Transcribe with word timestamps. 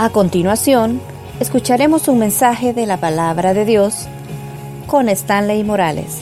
A 0.00 0.10
continuación, 0.10 1.00
escucharemos 1.40 2.06
un 2.06 2.20
mensaje 2.20 2.72
de 2.72 2.86
la 2.86 2.98
palabra 2.98 3.52
de 3.52 3.64
Dios 3.64 4.06
con 4.86 5.08
Stanley 5.08 5.64
Morales. 5.64 6.20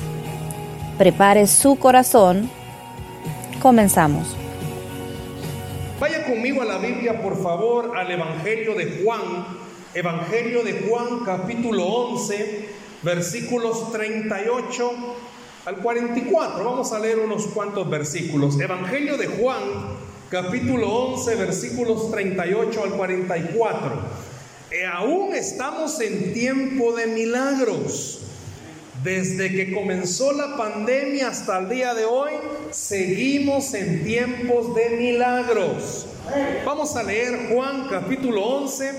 Prepare 0.97 1.47
su 1.47 1.77
corazón. 1.77 2.49
Comenzamos. 3.61 4.35
Vaya 6.01 6.25
conmigo 6.25 6.63
a 6.63 6.65
la 6.65 6.79
Biblia, 6.79 7.21
por 7.21 7.37
favor, 7.43 7.99
al 7.99 8.11
Evangelio 8.11 8.75
de 8.75 9.03
Juan. 9.05 9.21
Evangelio 9.93 10.65
de 10.65 10.89
Juan, 10.89 11.23
capítulo 11.27 11.85
11, 11.85 12.69
versículos 13.03 13.93
38 13.93 14.91
al 15.67 15.77
44. 15.77 16.65
Vamos 16.65 16.93
a 16.95 16.99
leer 16.99 17.19
unos 17.19 17.47
cuantos 17.49 17.91
versículos. 17.91 18.59
Evangelio 18.59 19.19
de 19.19 19.27
Juan, 19.27 19.61
capítulo 20.31 20.89
11, 21.15 21.37
versículos 21.37 22.11
38 22.11 22.83
al 22.83 22.91
44. 22.91 24.27
E 24.71 24.85
aún 24.85 25.35
estamos 25.35 26.01
en 26.01 26.33
tiempo 26.33 26.93
de 26.95 27.07
milagros. 27.07 28.21
Desde 29.05 29.53
que 29.53 29.73
comenzó 29.73 30.33
la 30.33 30.57
pandemia 30.57 31.29
hasta 31.29 31.59
el 31.61 31.69
día 31.69 31.95
de 31.95 32.05
hoy, 32.05 32.33
seguimos 32.71 33.73
en 33.75 34.03
tiempos 34.05 34.75
de 34.75 34.97
milagros. 34.97 36.07
Vamos 36.65 36.97
a 36.97 37.05
leer 37.05 37.49
Juan 37.49 37.87
capítulo 37.89 38.43
11, 38.43 38.93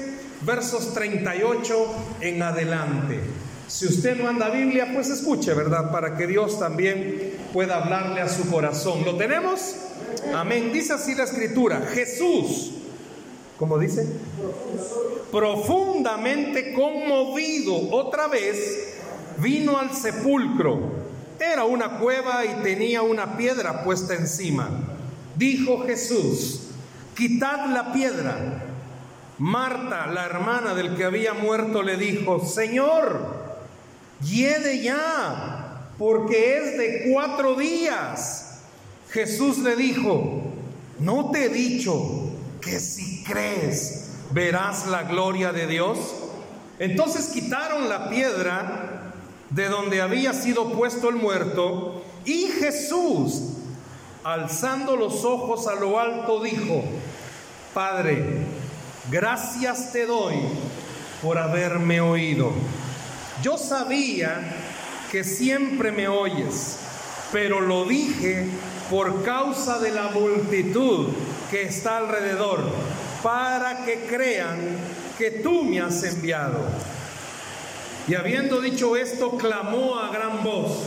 versos 0.46 0.94
38 0.94 1.88
en 2.22 2.42
adelante. 2.42 3.20
Si 3.68 3.86
usted 3.86 4.16
no 4.16 4.30
anda 4.30 4.50
Biblia, 4.50 4.92
pues 4.94 5.10
escuche, 5.10 5.54
¿verdad? 5.54 5.92
Para 5.92 6.16
que 6.16 6.26
Dios 6.26 6.58
también 6.58 7.34
pueda 7.52 7.84
hablarle 7.84 8.22
a 8.22 8.30
su 8.30 8.50
corazón. 8.50 9.04
¿Lo 9.04 9.18
tenemos? 9.18 9.76
Amén. 10.34 10.72
Dice 10.72 10.94
así 10.94 11.16
la 11.16 11.24
escritura. 11.24 11.82
Jesús, 11.94 12.72
¿cómo 13.58 13.78
dice? 13.78 14.08
Profundamente 15.32 16.74
conmovido 16.74 17.92
otra 17.92 18.28
vez, 18.28 18.96
vino 19.38 19.78
al 19.78 19.94
sepulcro. 19.94 21.08
Era 21.40 21.66
una 21.66 22.00
cueva 22.00 22.46
y 22.46 22.64
tenía 22.64 23.02
una 23.02 23.38
piedra 23.38 23.84
puesta 23.84 24.16
encima. 24.16 24.70
Dijo 25.36 25.86
Jesús, 25.86 26.70
quitad 27.16 27.68
la 27.68 27.94
piedra. 27.94 28.64
Marta, 29.38 30.08
la 30.08 30.26
hermana 30.26 30.74
del 30.74 30.96
que 30.96 31.04
había 31.04 31.34
muerto, 31.34 31.84
le 31.84 31.96
dijo, 31.96 32.44
Señor, 32.44 33.38
hiede 34.24 34.82
ya, 34.82 35.92
porque 36.00 36.58
es 36.58 36.78
de 36.78 37.12
cuatro 37.12 37.54
días. 37.54 38.47
Jesús 39.12 39.60
le 39.60 39.76
dijo, 39.76 40.42
¿no 41.00 41.32
te 41.32 41.46
he 41.46 41.50
dicho 41.50 42.32
que 42.62 42.80
si 42.80 43.24
crees 43.24 44.10
verás 44.32 44.88
la 44.88 45.04
gloria 45.04 45.52
de 45.52 45.68
Dios? 45.68 45.98
Entonces 46.80 47.28
quitaron 47.28 47.90
la 47.90 48.10
piedra 48.10 49.14
de 49.50 49.70
donde 49.70 50.02
había 50.02 50.34
sido 50.34 50.74
puesto 50.74 51.10
el 51.10 51.16
muerto 51.16 52.04
y 52.26 52.48
Jesús, 52.48 53.54
alzando 54.24 54.98
los 54.98 55.24
ojos 55.24 55.68
a 55.68 55.76
lo 55.76 56.00
alto, 56.00 56.44
dijo, 56.44 56.84
Padre, 57.74 58.26
gracias 59.10 59.94
te 59.94 60.06
doy 60.06 60.36
por 61.22 61.38
haberme 61.38 62.02
oído. 62.02 62.52
Yo 63.42 63.58
sabía 63.58 64.56
que 65.12 65.24
siempre 65.24 65.92
me 65.92 66.10
oyes, 66.10 66.80
pero 67.32 67.62
lo 67.62 67.86
dije 67.86 68.50
por 68.90 69.24
causa 69.24 69.80
de 69.80 69.92
la 69.92 70.10
multitud 70.10 71.08
que 71.52 71.64
está 71.64 71.98
alrededor, 71.98 72.64
para 73.24 73.86
que 73.86 74.06
crean 74.06 74.60
que 75.18 75.32
tú 75.32 75.64
me 75.64 75.82
has 75.82 76.04
enviado. 76.04 76.60
Y 78.08 78.16
habiendo 78.16 78.62
dicho 78.62 78.96
esto, 78.96 79.32
clamó 79.38 80.00
a 80.00 80.12
gran 80.12 80.44
voz. 80.44 80.84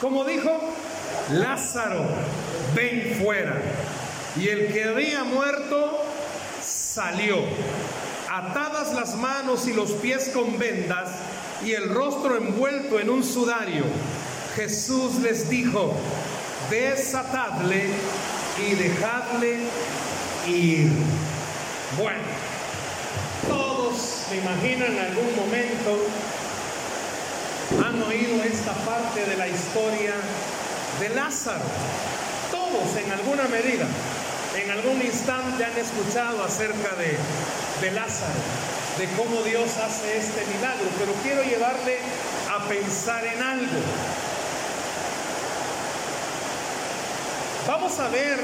Como 0.00 0.24
dijo, 0.24 0.50
Lázaro, 1.32 2.06
ven 2.74 3.18
fuera. 3.22 3.60
Y 4.36 4.48
el 4.48 4.72
que 4.72 4.84
había 4.84 5.24
muerto 5.24 6.02
salió, 6.62 7.38
atadas 8.30 8.94
las 8.94 9.16
manos 9.16 9.66
y 9.66 9.72
los 9.72 9.92
pies 9.92 10.30
con 10.32 10.58
vendas 10.58 11.10
y 11.64 11.72
el 11.72 11.88
rostro 11.88 12.36
envuelto 12.36 13.00
en 13.00 13.10
un 13.10 13.24
sudario. 13.24 13.84
Jesús 14.54 15.16
les 15.16 15.48
dijo, 15.48 15.94
desatadle 16.70 17.86
y 18.58 18.74
dejadle 18.74 19.58
ir. 20.46 20.90
Bueno, 21.96 22.22
todos 23.48 24.22
me 24.30 24.38
imagino 24.38 24.86
en 24.86 24.98
algún 24.98 25.36
momento 25.36 25.98
han 27.84 28.02
oído 28.02 28.42
esta 28.44 28.72
parte 28.72 29.24
de 29.24 29.36
la 29.36 29.48
historia 29.48 30.14
de 31.00 31.08
Lázaro. 31.10 31.64
Todos 32.50 32.96
en 32.96 33.12
alguna 33.12 33.44
medida, 33.48 33.86
en 34.56 34.70
algún 34.70 35.02
instante 35.02 35.64
han 35.64 35.76
escuchado 35.76 36.44
acerca 36.44 36.94
de, 36.96 37.18
de 37.80 37.90
Lázaro, 37.92 38.40
de 38.98 39.06
cómo 39.16 39.42
Dios 39.42 39.76
hace 39.78 40.18
este 40.18 40.44
milagro, 40.54 40.86
pero 40.98 41.12
quiero 41.22 41.42
llevarle 41.42 41.98
a 42.50 42.64
pensar 42.68 43.24
en 43.24 43.42
algo. 43.42 43.80
Vamos 47.66 47.98
a 47.98 48.06
ver, 48.08 48.38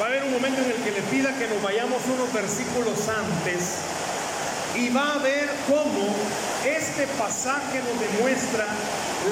va 0.00 0.04
a 0.04 0.08
haber 0.08 0.22
un 0.22 0.32
momento 0.32 0.62
en 0.62 0.70
el 0.70 0.76
que 0.76 0.92
le 0.92 1.02
pida 1.02 1.36
que 1.36 1.48
nos 1.48 1.60
vayamos 1.60 2.00
unos 2.06 2.32
versículos 2.32 3.08
antes 3.08 3.78
y 4.76 4.90
va 4.90 5.14
a 5.14 5.18
ver 5.18 5.50
cómo 5.66 6.14
este 6.64 7.08
pasaje 7.18 7.80
nos 7.82 7.98
demuestra 7.98 8.66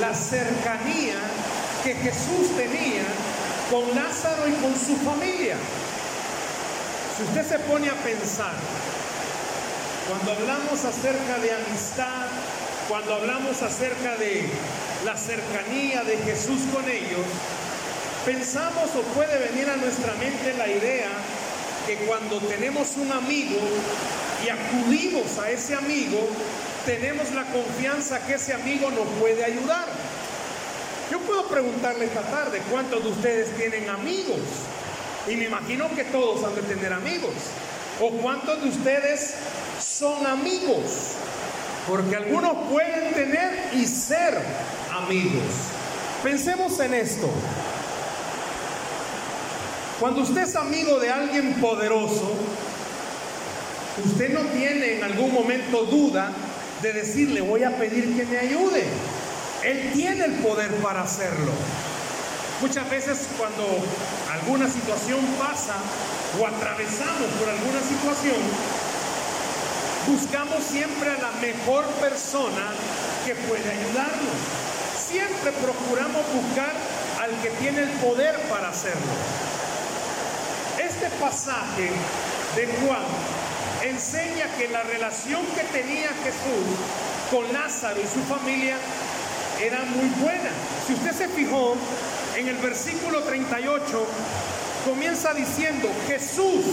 la 0.00 0.12
cercanía 0.12 1.14
que 1.84 1.94
Jesús 1.94 2.56
tenía 2.56 3.04
con 3.70 3.94
Lázaro 3.94 4.48
y 4.48 4.54
con 4.54 4.74
su 4.74 4.96
familia. 5.04 5.56
Si 7.16 7.22
usted 7.22 7.46
se 7.46 7.58
pone 7.60 7.88
a 7.90 7.94
pensar, 7.94 8.54
cuando 10.08 10.32
hablamos 10.32 10.84
acerca 10.84 11.38
de 11.38 11.52
amistad, 11.52 12.26
cuando 12.88 13.14
hablamos 13.14 13.62
acerca 13.62 14.16
de 14.16 14.48
la 15.04 15.16
cercanía 15.16 16.02
de 16.02 16.16
Jesús 16.18 16.58
con 16.72 16.90
ellos, 16.90 17.24
Pensamos 18.24 18.88
o 18.96 19.02
puede 19.14 19.50
venir 19.50 19.68
a 19.68 19.76
nuestra 19.76 20.14
mente 20.14 20.54
la 20.56 20.66
idea 20.66 21.10
que 21.86 21.96
cuando 22.06 22.38
tenemos 22.38 22.96
un 22.96 23.12
amigo 23.12 23.58
y 24.42 24.48
acudimos 24.48 25.38
a 25.38 25.50
ese 25.50 25.74
amigo, 25.74 26.26
tenemos 26.86 27.30
la 27.32 27.44
confianza 27.44 28.24
que 28.26 28.34
ese 28.34 28.54
amigo 28.54 28.90
nos 28.90 29.06
puede 29.20 29.44
ayudar. 29.44 29.86
Yo 31.10 31.18
puedo 31.20 31.46
preguntarle 31.48 32.06
esta 32.06 32.22
tarde, 32.22 32.62
¿cuántos 32.70 33.04
de 33.04 33.10
ustedes 33.10 33.54
tienen 33.56 33.90
amigos? 33.90 34.40
Y 35.28 35.36
me 35.36 35.44
imagino 35.44 35.94
que 35.94 36.04
todos 36.04 36.42
han 36.44 36.54
de 36.54 36.62
tener 36.62 36.94
amigos. 36.94 37.34
¿O 38.00 38.08
cuántos 38.10 38.62
de 38.62 38.70
ustedes 38.70 39.34
son 39.78 40.26
amigos? 40.26 41.12
Porque 41.86 42.16
algunos 42.16 42.56
pueden 42.70 43.12
tener 43.12 43.68
y 43.74 43.86
ser 43.86 44.38
amigos. 44.90 45.44
Pensemos 46.22 46.80
en 46.80 46.94
esto. 46.94 47.28
Cuando 50.00 50.22
usted 50.22 50.42
es 50.42 50.56
amigo 50.56 50.98
de 50.98 51.08
alguien 51.08 51.54
poderoso, 51.60 52.32
usted 54.04 54.34
no 54.34 54.40
tiene 54.50 54.96
en 54.96 55.04
algún 55.04 55.32
momento 55.32 55.84
duda 55.84 56.32
de 56.82 56.92
decirle 56.92 57.40
voy 57.40 57.62
a 57.62 57.76
pedir 57.76 58.16
que 58.16 58.24
me 58.24 58.38
ayude. 58.38 58.84
Él 59.62 59.92
tiene 59.94 60.24
el 60.24 60.32
poder 60.34 60.74
para 60.76 61.02
hacerlo. 61.02 61.52
Muchas 62.60 62.90
veces 62.90 63.28
cuando 63.38 63.64
alguna 64.32 64.68
situación 64.68 65.20
pasa 65.38 65.76
o 66.40 66.46
atravesamos 66.46 67.30
por 67.38 67.48
alguna 67.48 67.80
situación, 67.80 68.36
buscamos 70.08 70.64
siempre 70.64 71.10
a 71.10 71.18
la 71.18 71.30
mejor 71.40 71.84
persona 72.00 72.72
que 73.24 73.36
puede 73.36 73.70
ayudarnos. 73.70 74.34
Siempre 75.08 75.52
procuramos 75.52 76.22
buscar 76.34 76.72
al 77.20 77.30
que 77.42 77.50
tiene 77.60 77.82
el 77.82 77.90
poder 78.00 78.36
para 78.50 78.70
hacerlo 78.70 79.54
este 81.04 81.16
pasaje 81.18 81.90
de 82.56 82.66
Juan 82.66 83.02
enseña 83.82 84.46
que 84.56 84.68
la 84.68 84.82
relación 84.84 85.44
que 85.54 85.64
tenía 85.64 86.08
Jesús 86.08 86.64
con 87.30 87.52
Lázaro 87.52 88.00
y 88.00 88.06
su 88.06 88.22
familia 88.24 88.76
era 89.60 89.80
muy 89.84 90.08
buena. 90.22 90.50
Si 90.86 90.94
usted 90.94 91.12
se 91.12 91.28
fijó 91.28 91.76
en 92.36 92.48
el 92.48 92.56
versículo 92.56 93.22
38, 93.22 94.06
comienza 94.86 95.34
diciendo, 95.34 95.90
Jesús 96.06 96.64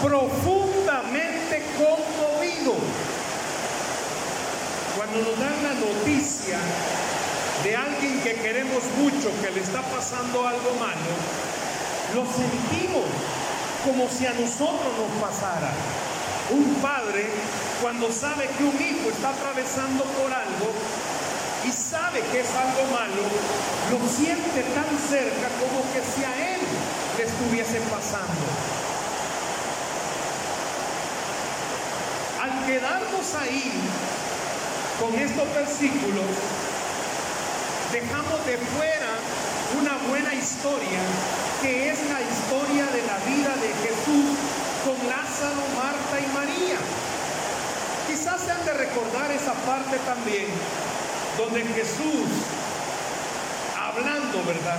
profundamente 0.00 1.64
conmovido. 1.76 2.74
Cuando 4.96 5.18
nos 5.18 5.40
dan 5.40 5.62
la 5.64 5.74
noticia 5.74 6.58
de 7.64 7.76
alguien 7.76 8.20
que 8.20 8.34
queremos 8.34 8.84
mucho, 8.98 9.30
que 9.42 9.50
le 9.50 9.60
está 9.60 9.82
pasando 9.82 10.46
algo 10.46 10.74
malo, 10.78 11.54
lo 12.14 12.24
sentimos 12.24 13.04
como 13.84 14.08
si 14.08 14.26
a 14.26 14.32
nosotros 14.32 14.92
nos 14.96 15.12
pasara. 15.20 15.72
un 16.50 16.74
padre 16.76 17.26
cuando 17.80 18.12
sabe 18.12 18.48
que 18.56 18.64
un 18.64 18.76
hijo 18.80 19.10
está 19.10 19.30
atravesando 19.30 20.04
por 20.04 20.32
algo 20.32 20.72
y 21.66 21.72
sabe 21.72 22.20
que 22.30 22.40
es 22.40 22.50
algo 22.54 22.84
malo, 22.92 23.24
lo 23.90 23.98
siente 24.08 24.62
tan 24.74 24.90
cerca 25.08 25.48
como 25.58 25.80
que 25.92 26.00
si 26.04 26.22
a 26.22 26.54
él 26.54 26.60
le 27.16 27.24
estuviese 27.24 27.80
pasando. 27.90 28.44
Al 32.42 32.66
quedarnos 32.66 33.34
ahí 33.40 33.72
con 35.00 35.14
estos 35.18 35.54
versículos, 35.54 36.30
dejamos 37.92 38.46
de 38.46 38.58
fuera 38.58 39.13
una 39.80 39.96
buena 40.08 40.34
historia 40.34 41.00
que 41.62 41.90
es 41.90 41.98
la 42.10 42.20
historia 42.20 42.86
de 42.92 43.02
la 43.06 43.18
vida 43.24 43.52
de 43.56 43.70
Jesús 43.82 44.36
con 44.84 44.96
Lázaro, 45.08 45.64
Marta 45.74 46.20
y 46.20 46.28
María. 46.34 46.78
Quizás 48.06 48.40
se 48.42 48.50
han 48.52 48.64
de 48.64 48.74
recordar 48.74 49.30
esa 49.30 49.54
parte 49.64 49.96
también 50.04 50.46
donde 51.38 51.64
Jesús, 51.74 52.28
hablando, 53.74 54.44
¿verdad? 54.44 54.78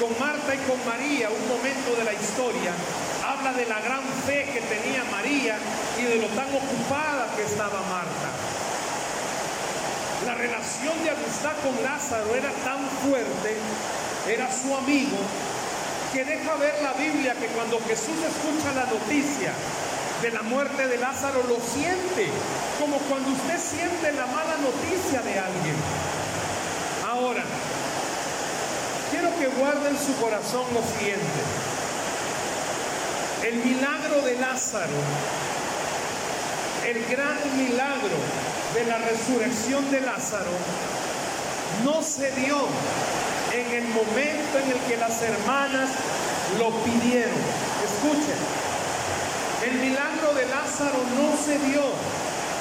Con 0.00 0.12
Marta 0.18 0.54
y 0.54 0.58
con 0.68 0.84
María, 0.84 1.30
un 1.30 1.48
momento 1.48 1.94
de 1.96 2.04
la 2.04 2.12
historia, 2.12 2.74
habla 3.24 3.52
de 3.52 3.66
la 3.66 3.80
gran 3.80 4.02
fe 4.26 4.50
que 4.52 4.60
tenía 4.60 5.04
María 5.10 5.58
y 5.98 6.02
de 6.02 6.16
lo 6.16 6.28
tan 6.34 6.50
ocupada 6.50 7.30
que 7.36 7.44
estaba 7.44 7.80
Marta. 7.88 8.28
La 10.26 10.34
relación 10.34 10.92
de 11.04 11.10
amistad 11.10 11.54
con 11.62 11.82
Lázaro 11.82 12.34
era 12.34 12.50
tan 12.64 12.82
fuerte, 13.06 13.56
era 14.28 14.50
su 14.50 14.74
amigo, 14.74 15.18
que 16.12 16.24
deja 16.24 16.54
ver 16.56 16.74
la 16.82 16.92
Biblia 16.94 17.34
que 17.34 17.46
cuando 17.48 17.78
Jesús 17.80 18.16
escucha 18.26 18.72
la 18.74 18.86
noticia 18.86 19.52
de 20.22 20.30
la 20.30 20.42
muerte 20.42 20.86
de 20.86 20.96
Lázaro 20.96 21.42
lo 21.48 21.56
siente, 21.60 22.28
como 22.80 22.98
cuando 22.98 23.30
usted 23.30 23.58
siente 23.58 24.12
la 24.12 24.26
mala 24.26 24.56
noticia 24.56 25.20
de 25.22 25.38
alguien. 25.38 25.76
Ahora, 27.06 27.44
quiero 29.10 29.28
que 29.38 29.46
guarden 29.46 29.96
su 29.98 30.14
corazón 30.16 30.64
lo 30.72 30.82
siguiente. 30.98 31.40
El 33.46 33.56
milagro 33.64 34.22
de 34.22 34.36
Lázaro, 34.38 34.98
el 36.86 37.04
gran 37.06 37.38
milagro 37.56 38.16
de 38.74 38.84
la 38.86 38.98
resurrección 38.98 39.88
de 39.90 40.00
Lázaro, 40.00 40.50
no 41.84 42.02
se 42.02 42.30
dio 42.32 42.56
en 43.56 43.72
el 43.72 43.88
momento 43.88 44.58
en 44.62 44.70
el 44.70 44.78
que 44.86 44.96
las 44.98 45.22
hermanas 45.22 45.90
lo 46.58 46.70
pidieron. 46.84 47.40
Escuchen, 47.84 48.36
el 49.64 49.80
milagro 49.80 50.34
de 50.34 50.46
Lázaro 50.46 50.98
no 51.16 51.36
se 51.42 51.58
dio 51.58 51.82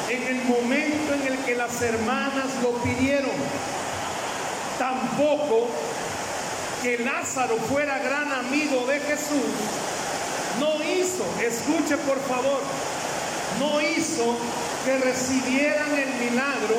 en 0.09 0.23
el 0.27 0.43
momento 0.45 1.13
en 1.13 1.33
el 1.33 1.37
que 1.39 1.55
las 1.55 1.81
hermanas 1.81 2.47
lo 2.63 2.71
pidieron. 2.81 3.35
Tampoco 4.79 5.67
que 6.81 6.99
Lázaro 6.99 7.57
fuera 7.69 7.99
gran 7.99 8.31
amigo 8.31 8.85
de 8.85 8.99
Jesús, 8.99 9.51
no 10.59 10.81
hizo, 10.83 11.25
escuche 11.41 11.97
por 11.97 12.19
favor, 12.21 12.61
no 13.59 13.81
hizo 13.81 14.37
que 14.85 14.97
recibieran 14.99 15.91
el 15.97 16.29
milagro 16.29 16.77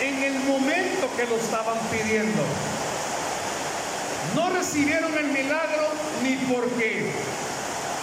en 0.00 0.22
el 0.22 0.38
momento 0.44 1.08
que 1.16 1.26
lo 1.26 1.36
estaban 1.36 1.78
pidiendo. 1.90 2.42
No 4.38 4.50
recibieron 4.50 5.18
el 5.18 5.32
milagro 5.32 5.88
ni 6.22 6.36
porque 6.36 7.10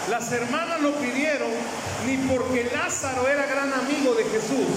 las 0.09 0.29
hermanas 0.33 0.81
lo 0.81 0.93
pidieron 0.95 1.49
ni 2.05 2.17
porque 2.27 2.69
Lázaro 2.73 3.25
era 3.25 3.45
gran 3.45 3.71
amigo 3.71 4.13
de 4.13 4.25
Jesús, 4.25 4.67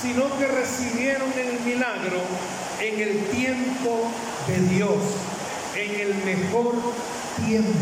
sino 0.00 0.38
que 0.38 0.46
recibieron 0.46 1.32
el 1.36 1.58
milagro 1.58 2.20
en 2.80 3.00
el 3.00 3.24
tiempo 3.30 4.08
de 4.46 4.60
Dios, 4.76 4.98
en 5.74 6.00
el 6.00 6.14
mejor 6.24 6.76
tiempo. 7.44 7.72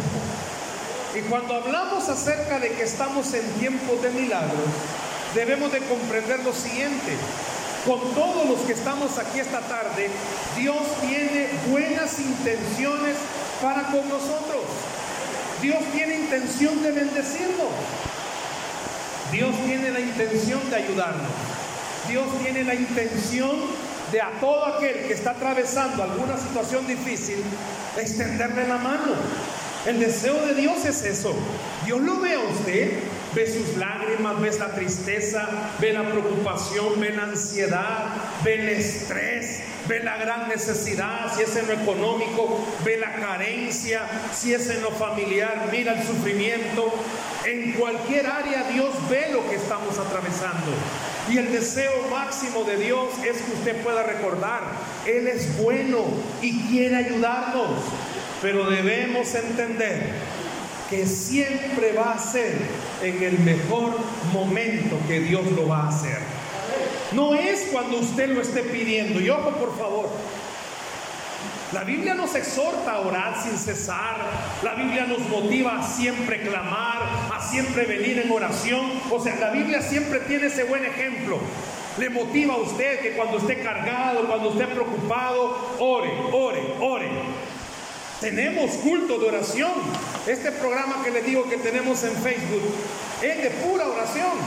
Y 1.14 1.20
cuando 1.28 1.56
hablamos 1.56 2.08
acerca 2.08 2.58
de 2.58 2.70
que 2.70 2.84
estamos 2.84 3.34
en 3.34 3.46
tiempos 3.60 4.02
de 4.02 4.10
milagros, 4.12 4.64
debemos 5.34 5.70
de 5.72 5.80
comprender 5.80 6.40
lo 6.40 6.54
siguiente. 6.54 7.18
Con 7.86 7.98
todos 8.14 8.48
los 8.48 8.60
que 8.60 8.74
estamos 8.74 9.18
aquí 9.18 9.40
esta 9.40 9.60
tarde, 9.60 10.08
Dios 10.56 10.82
tiene 11.00 11.48
buenas 11.68 12.20
intenciones 12.20 13.16
para 13.60 13.82
con 13.90 14.08
nosotros. 14.08 14.62
Dios 15.60 15.78
tiene 15.92 16.20
intención 16.20 16.80
de 16.82 16.92
bendecirnos. 16.92 17.72
Dios 19.32 19.54
tiene 19.66 19.90
la 19.90 19.98
intención 19.98 20.60
de 20.70 20.76
ayudarnos. 20.76 21.30
Dios 22.08 22.26
tiene 22.42 22.62
la 22.62 22.74
intención 22.74 23.50
de 24.12 24.20
a 24.20 24.30
todo 24.40 24.66
aquel 24.66 25.06
que 25.06 25.14
está 25.14 25.30
atravesando 25.30 26.02
alguna 26.02 26.36
situación 26.36 26.86
difícil, 26.86 27.42
extenderle 27.96 28.68
la 28.68 28.76
mano. 28.76 29.14
El 29.86 29.98
deseo 29.98 30.34
de 30.46 30.54
Dios 30.54 30.84
es 30.84 31.02
eso. 31.02 31.34
Dios 31.84 32.00
lo 32.00 32.20
ve 32.20 32.34
a 32.34 32.40
usted, 32.40 33.00
ve 33.34 33.46
sus 33.46 33.76
lágrimas, 33.76 34.40
ve 34.40 34.50
la 34.58 34.74
tristeza, 34.74 35.48
ve 35.80 35.92
la 35.92 36.08
preocupación, 36.10 37.00
ve 37.00 37.10
la 37.10 37.24
ansiedad, 37.24 38.06
ve 38.44 38.54
el 38.54 38.68
estrés, 38.68 39.60
ve 39.88 40.00
la 40.00 40.16
gran 40.16 40.48
necesidad, 40.48 41.34
si 41.34 41.42
es 41.42 41.56
en 41.56 41.66
lo 41.66 41.74
económico, 41.74 42.64
ve 42.84 42.98
la 42.98 43.14
carencia, 43.14 44.02
si 44.32 44.52
es 44.52 44.68
en 44.70 44.82
lo 44.82 44.90
familiar, 44.90 45.68
mira 45.72 45.94
el 45.94 46.06
sufrimiento. 46.06 46.92
En 47.44 47.72
cualquier 47.72 48.26
área 48.26 48.64
Dios 48.70 48.90
ve 49.10 49.28
lo 49.32 49.48
que 49.48 49.56
estamos 49.56 49.98
atravesando. 49.98 50.72
Y 51.30 51.38
el 51.38 51.52
deseo 51.52 52.08
máximo 52.10 52.64
de 52.64 52.76
Dios 52.76 53.08
es 53.24 53.40
que 53.42 53.52
usted 53.52 53.82
pueda 53.82 54.02
recordar, 54.02 54.62
Él 55.06 55.28
es 55.28 55.56
bueno 55.56 56.04
y 56.42 56.60
quiere 56.66 56.96
ayudarnos, 56.96 57.78
pero 58.40 58.68
debemos 58.68 59.32
entender 59.34 60.12
que 60.92 61.06
siempre 61.06 61.94
va 61.94 62.12
a 62.12 62.18
ser 62.18 62.54
en 63.02 63.22
el 63.22 63.38
mejor 63.38 63.96
momento 64.30 64.98
que 65.08 65.20
Dios 65.20 65.50
lo 65.52 65.66
va 65.66 65.84
a 65.84 65.88
hacer. 65.88 66.18
No 67.12 67.34
es 67.34 67.68
cuando 67.72 67.96
usted 67.96 68.28
lo 68.28 68.42
esté 68.42 68.62
pidiendo. 68.62 69.18
Y 69.18 69.30
ojo, 69.30 69.52
por 69.52 69.78
favor. 69.78 70.10
La 71.72 71.84
Biblia 71.84 72.12
nos 72.12 72.34
exhorta 72.34 72.92
a 72.92 73.00
orar 73.00 73.42
sin 73.42 73.56
cesar. 73.56 74.16
La 74.62 74.74
Biblia 74.74 75.06
nos 75.06 75.20
motiva 75.30 75.78
a 75.78 75.82
siempre 75.82 76.42
clamar, 76.42 77.00
a 77.32 77.40
siempre 77.40 77.86
venir 77.86 78.18
en 78.18 78.30
oración. 78.30 78.92
O 79.10 79.18
sea, 79.18 79.36
la 79.36 79.48
Biblia 79.48 79.80
siempre 79.80 80.18
tiene 80.20 80.48
ese 80.48 80.64
buen 80.64 80.84
ejemplo. 80.84 81.38
Le 81.96 82.10
motiva 82.10 82.52
a 82.52 82.58
usted 82.58 83.00
que 83.00 83.12
cuando 83.12 83.38
esté 83.38 83.62
cargado, 83.62 84.26
cuando 84.26 84.50
esté 84.50 84.66
preocupado, 84.66 85.56
ore, 85.78 86.12
ore, 86.32 86.62
ore. 86.80 87.08
Tenemos 88.22 88.70
culto 88.76 89.18
de 89.18 89.26
oración. 89.26 89.72
Este 90.28 90.52
programa 90.52 91.02
que 91.02 91.10
le 91.10 91.22
digo 91.22 91.48
que 91.48 91.56
tenemos 91.56 92.04
en 92.04 92.14
Facebook 92.22 92.62
es 93.20 93.42
de 93.42 93.50
pura 93.50 93.84
oración. 93.88 94.38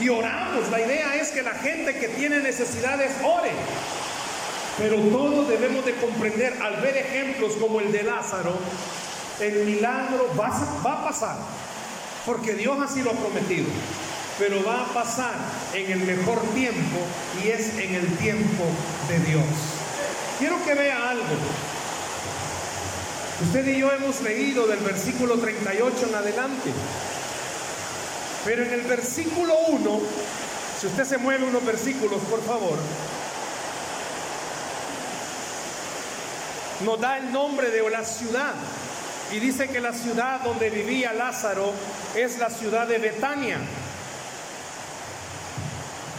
Y 0.00 0.08
oramos. 0.08 0.70
La 0.70 0.80
idea 0.80 1.16
es 1.16 1.30
que 1.30 1.42
la 1.42 1.54
gente 1.54 1.96
que 1.98 2.06
tiene 2.06 2.38
necesidades 2.38 3.10
ore. 3.24 3.50
Pero 4.78 5.00
todos 5.00 5.48
debemos 5.48 5.84
de 5.84 5.96
comprender 5.96 6.62
al 6.62 6.76
ver 6.76 6.96
ejemplos 6.96 7.54
como 7.54 7.80
el 7.80 7.90
de 7.90 8.04
Lázaro, 8.04 8.56
el 9.40 9.64
milagro 9.64 10.30
va 10.38 10.46
a, 10.46 10.82
va 10.86 10.92
a 11.00 11.04
pasar. 11.06 11.38
Porque 12.24 12.54
Dios 12.54 12.78
así 12.80 13.02
lo 13.02 13.10
ha 13.10 13.14
prometido. 13.14 13.66
Pero 14.38 14.62
va 14.62 14.82
a 14.82 14.94
pasar 14.94 15.34
en 15.74 15.90
el 15.90 15.98
mejor 16.04 16.40
tiempo 16.54 16.98
y 17.42 17.48
es 17.48 17.76
en 17.78 17.96
el 17.96 18.06
tiempo 18.18 18.64
de 19.08 19.18
Dios. 19.28 19.44
Quiero 20.38 20.64
que 20.64 20.74
vea 20.74 21.10
algo. 21.10 21.24
Usted 23.42 23.66
y 23.66 23.80
yo 23.80 23.92
hemos 23.92 24.22
leído 24.22 24.66
del 24.66 24.78
versículo 24.78 25.38
38 25.38 26.06
en 26.08 26.14
adelante. 26.14 26.70
Pero 28.46 28.62
en 28.62 28.72
el 28.72 28.80
versículo 28.82 29.54
1, 29.68 30.00
si 30.80 30.86
usted 30.86 31.04
se 31.04 31.18
mueve 31.18 31.44
unos 31.44 31.64
versículos, 31.66 32.22
por 32.30 32.42
favor, 32.42 32.78
nos 36.84 36.98
da 36.98 37.18
el 37.18 37.30
nombre 37.30 37.70
de 37.70 37.90
la 37.90 38.04
ciudad. 38.04 38.54
Y 39.32 39.38
dice 39.38 39.68
que 39.68 39.80
la 39.80 39.92
ciudad 39.92 40.40
donde 40.40 40.70
vivía 40.70 41.12
Lázaro 41.12 41.72
es 42.14 42.38
la 42.38 42.48
ciudad 42.48 42.86
de 42.86 42.98
Betania. 42.98 43.58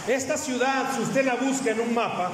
Esta 0.06 0.36
ciudad, 0.36 0.94
si 0.94 1.02
usted 1.02 1.24
la 1.24 1.34
busca 1.34 1.70
en 1.70 1.80
un 1.80 1.94
mapa, 1.94 2.30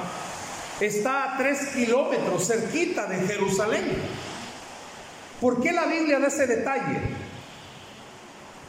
está 0.79 1.23
a 1.23 1.37
tres 1.37 1.69
kilómetros 1.73 2.45
cerquita 2.45 3.07
de 3.07 3.25
Jerusalén. 3.25 4.34
¿Por 5.41 5.61
qué 5.61 5.71
la 5.71 5.85
Biblia 5.85 6.19
da 6.19 6.27
ese 6.27 6.47
detalle? 6.47 6.99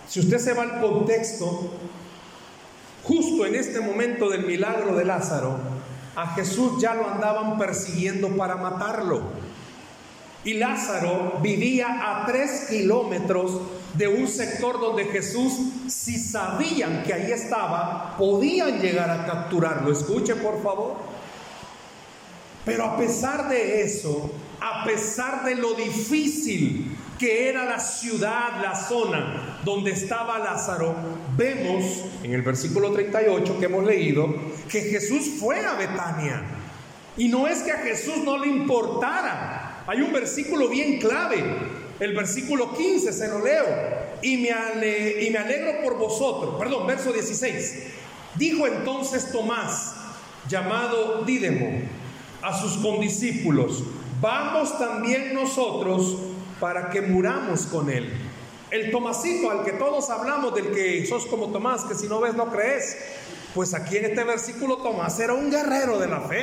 Si 0.09 0.21
usted 0.21 0.39
se 0.39 0.53
va 0.53 0.63
al 0.63 0.81
contexto, 0.81 1.71
justo 3.05 3.47
en 3.47 3.55
este 3.55 3.81
momento 3.81 4.29
del 4.29 4.47
milagro 4.47 4.97
de 4.97 5.05
Lázaro, 5.05 5.59
a 6.17 6.35
Jesús 6.35 6.81
ya 6.81 6.95
lo 6.95 7.09
andaban 7.09 7.59
persiguiendo 7.59 8.37
para 8.37 8.57
matarlo. 8.57 9.23
Y 10.45 10.55
Lázaro 10.55 11.39
vivía 11.43 11.99
a 12.03 12.25
tres 12.27 12.67
kilómetros 12.71 13.61
de 13.95 14.09
un 14.09 14.29
sector 14.29 14.81
donde 14.81 15.07
Jesús, 15.07 15.53
si 15.89 16.19
sabían 16.19 17.03
que 17.03 17.15
ahí 17.15 17.33
estaba, 17.33 18.17
podían 18.17 18.81
llegar 18.81 19.11
a 19.11 19.27
capturarlo. 19.27 19.91
Escuche 19.93 20.37
por 20.37 20.63
favor. 20.63 20.97
Pero 22.65 22.85
a 22.85 22.97
pesar 22.97 23.49
de 23.49 23.83
eso, 23.83 24.31
a 24.61 24.85
pesar 24.85 25.45
de 25.45 25.55
lo 25.55 25.75
difícil 25.75 26.97
que 27.19 27.49
era 27.49 27.65
la 27.65 27.81
ciudad, 27.81 28.61
la 28.63 28.75
zona 28.75 29.59
donde 29.65 29.93
estaba 29.93 30.39
Lázaro, 30.39 30.95
vemos 31.37 32.05
en 32.23 32.35
el 32.35 32.43
versículo 32.43 32.93
38 32.93 33.59
que 33.59 33.65
hemos 33.65 33.85
leído 33.85 34.35
que 34.69 34.83
Jesús 34.83 35.39
fue 35.41 35.65
a 35.65 35.75
Betania. 35.75 36.43
Y 37.17 37.29
no 37.29 37.47
es 37.47 37.63
que 37.63 37.73
a 37.73 37.79
Jesús 37.79 38.19
no 38.25 38.39
le 38.39 38.49
importara. 38.49 39.85
Hay 39.87 40.03
un 40.03 40.13
versículo 40.13 40.69
bien 40.69 40.99
clave, 40.99 41.43
el 41.99 42.15
versículo 42.15 42.75
15, 42.77 43.13
se 43.13 43.29
lo 43.29 43.43
leo. 43.43 43.65
Y 44.23 44.37
me, 44.39 44.51
y 45.23 45.31
me 45.31 45.39
alegro 45.39 45.83
por 45.83 45.97
vosotros. 45.97 46.57
Perdón, 46.59 46.87
verso 46.87 47.13
16. 47.13 47.85
Dijo 48.35 48.67
entonces 48.67 49.33
Tomás, 49.33 49.95
llamado 50.49 51.25
Dídemo, 51.25 51.81
a 52.43 52.61
sus 52.61 52.77
condiscípulos, 52.77 53.83
vamos 54.21 54.79
también 54.79 55.35
nosotros 55.35 56.17
para 56.61 56.91
que 56.91 57.01
muramos 57.01 57.67
con 57.67 57.91
él. 57.91 58.13
El 58.71 58.91
Tomasito 58.91 59.51
al 59.51 59.65
que 59.65 59.73
todos 59.73 60.11
hablamos, 60.11 60.55
del 60.55 60.73
que 60.73 61.07
sos 61.07 61.27
como 61.27 61.49
Tomás, 61.53 61.85
que 61.85 61.95
si 61.95 62.09
no 62.09 62.21
ves 62.21 62.35
no 62.35 62.51
crees. 62.51 62.97
Pues 63.55 63.73
aquí 63.75 63.97
en 63.97 64.07
este 64.07 64.25
versículo 64.25 64.79
Tomás 64.79 65.19
era 65.21 65.33
un 65.33 65.51
guerrero 65.51 65.99
de 65.99 66.09
la 66.09 66.21
fe, 66.21 66.43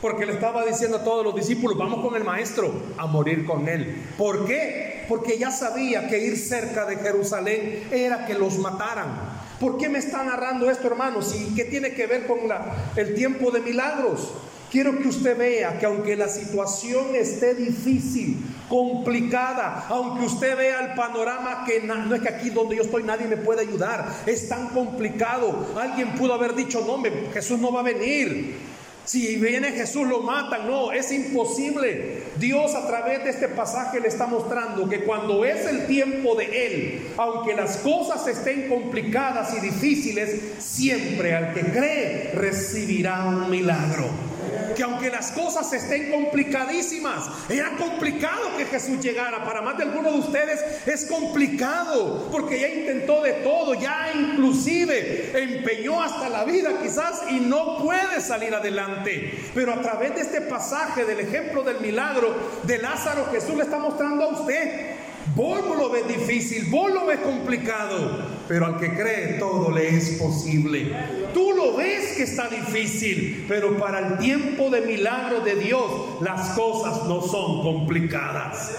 porque 0.00 0.26
le 0.26 0.34
estaba 0.34 0.64
diciendo 0.64 0.98
a 0.98 1.04
todos 1.04 1.24
los 1.24 1.34
discípulos, 1.34 1.78
vamos 1.78 2.04
con 2.04 2.14
el 2.14 2.24
maestro 2.24 2.72
a 2.98 3.06
morir 3.06 3.46
con 3.46 3.68
él. 3.68 4.04
¿Por 4.18 4.44
qué? 4.46 5.04
Porque 5.08 5.38
ya 5.38 5.50
sabía 5.50 6.08
que 6.08 6.24
ir 6.24 6.36
cerca 6.38 6.86
de 6.86 6.96
Jerusalén 6.96 7.88
era 7.90 8.26
que 8.26 8.34
los 8.34 8.58
mataran. 8.58 9.42
¿Por 9.58 9.78
qué 9.78 9.88
me 9.88 9.98
está 9.98 10.22
narrando 10.24 10.70
esto, 10.70 10.88
hermanos? 10.88 11.34
¿Y 11.34 11.54
qué 11.54 11.64
tiene 11.64 11.94
que 11.94 12.06
ver 12.06 12.26
con 12.26 12.48
la, 12.48 12.92
el 12.96 13.14
tiempo 13.14 13.50
de 13.50 13.60
milagros? 13.60 14.32
Quiero 14.72 14.98
que 14.98 15.08
usted 15.08 15.36
vea 15.36 15.78
que 15.78 15.84
aunque 15.84 16.16
la 16.16 16.30
situación 16.30 17.14
esté 17.14 17.54
difícil, 17.54 18.38
complicada, 18.70 19.84
aunque 19.90 20.24
usted 20.24 20.56
vea 20.56 20.80
el 20.80 20.94
panorama 20.94 21.64
que 21.66 21.80
no 21.80 22.14
es 22.14 22.22
que 22.22 22.30
aquí 22.30 22.48
donde 22.48 22.76
yo 22.76 22.82
estoy 22.82 23.02
nadie 23.02 23.26
me 23.26 23.36
puede 23.36 23.60
ayudar, 23.60 24.08
es 24.24 24.48
tan 24.48 24.68
complicado. 24.68 25.74
Alguien 25.78 26.14
pudo 26.14 26.32
haber 26.32 26.54
dicho, 26.54 26.82
no, 26.86 27.02
Jesús 27.34 27.58
no 27.58 27.70
va 27.70 27.80
a 27.80 27.82
venir. 27.82 28.56
Si 29.04 29.36
viene 29.36 29.72
Jesús 29.72 30.08
lo 30.08 30.20
matan, 30.20 30.66
no, 30.66 30.90
es 30.90 31.12
imposible. 31.12 32.22
Dios 32.38 32.74
a 32.74 32.86
través 32.86 33.24
de 33.24 33.28
este 33.28 33.48
pasaje 33.48 34.00
le 34.00 34.08
está 34.08 34.26
mostrando 34.26 34.88
que 34.88 35.04
cuando 35.04 35.44
es 35.44 35.66
el 35.66 35.86
tiempo 35.86 36.34
de 36.34 36.66
Él, 36.66 37.10
aunque 37.18 37.52
las 37.52 37.76
cosas 37.76 38.26
estén 38.26 38.70
complicadas 38.70 39.54
y 39.54 39.60
difíciles, 39.60 40.40
siempre 40.60 41.34
al 41.34 41.52
que 41.52 41.60
cree 41.60 42.30
recibirá 42.34 43.26
un 43.26 43.50
milagro 43.50 44.31
que 44.74 44.82
aunque 44.82 45.10
las 45.10 45.32
cosas 45.32 45.72
estén 45.72 46.10
complicadísimas, 46.10 47.28
era 47.48 47.70
complicado 47.76 48.56
que 48.56 48.66
Jesús 48.66 49.00
llegara. 49.00 49.44
Para 49.44 49.62
más 49.62 49.76
de 49.76 49.84
algunos 49.84 50.12
de 50.12 50.18
ustedes 50.20 50.86
es 50.86 51.06
complicado, 51.06 52.28
porque 52.30 52.60
ya 52.60 52.68
intentó 52.68 53.22
de 53.22 53.32
todo, 53.34 53.74
ya 53.74 54.12
inclusive 54.14 55.32
empeñó 55.34 56.02
hasta 56.02 56.28
la 56.28 56.44
vida 56.44 56.80
quizás 56.82 57.22
y 57.30 57.40
no 57.40 57.78
puede 57.78 58.20
salir 58.20 58.54
adelante. 58.54 59.38
Pero 59.54 59.72
a 59.72 59.80
través 59.80 60.14
de 60.14 60.22
este 60.22 60.40
pasaje 60.42 61.04
del 61.04 61.20
ejemplo 61.20 61.62
del 61.62 61.80
milagro 61.80 62.34
de 62.62 62.78
Lázaro, 62.78 63.28
Jesús 63.30 63.56
le 63.56 63.64
está 63.64 63.78
mostrando 63.78 64.24
a 64.24 64.28
usted 64.28 65.01
Vos 65.34 65.60
lo 65.78 65.88
ves 65.90 66.06
difícil, 66.08 66.66
vos 66.70 66.92
lo 66.92 67.06
ves 67.06 67.20
complicado, 67.20 68.26
pero 68.48 68.66
al 68.66 68.78
que 68.78 68.92
cree 68.94 69.38
todo 69.38 69.70
le 69.70 69.96
es 69.96 70.10
posible. 70.20 70.94
Tú 71.32 71.52
lo 71.52 71.76
ves 71.76 72.16
que 72.16 72.24
está 72.24 72.48
difícil, 72.48 73.46
pero 73.48 73.78
para 73.78 74.06
el 74.06 74.18
tiempo 74.18 74.68
de 74.68 74.82
milagro 74.82 75.40
de 75.40 75.56
Dios 75.56 76.20
las 76.20 76.50
cosas 76.50 77.04
no 77.06 77.22
son 77.22 77.62
complicadas. 77.62 78.72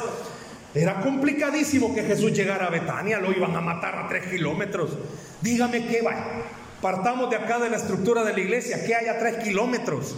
Era 0.76 1.02
complicadísimo 1.02 1.94
que 1.94 2.04
Jesús 2.04 2.34
llegara 2.34 2.66
a 2.66 2.70
Betania, 2.70 3.20
lo 3.20 3.32
iban 3.32 3.56
a 3.56 3.62
matar 3.62 3.96
a 3.96 4.08
tres 4.08 4.28
kilómetros. 4.28 4.92
Dígame 5.42 5.88
qué 5.88 6.02
va. 6.02 6.16
Partamos 6.82 7.30
de 7.30 7.38
acá 7.38 7.60
de 7.60 7.70
la 7.70 7.78
estructura 7.78 8.24
de 8.24 8.34
la 8.34 8.40
iglesia, 8.40 8.84
que 8.84 8.94
hay 8.94 9.08
a 9.08 9.18
tres 9.18 9.44
kilómetros. 9.44 10.16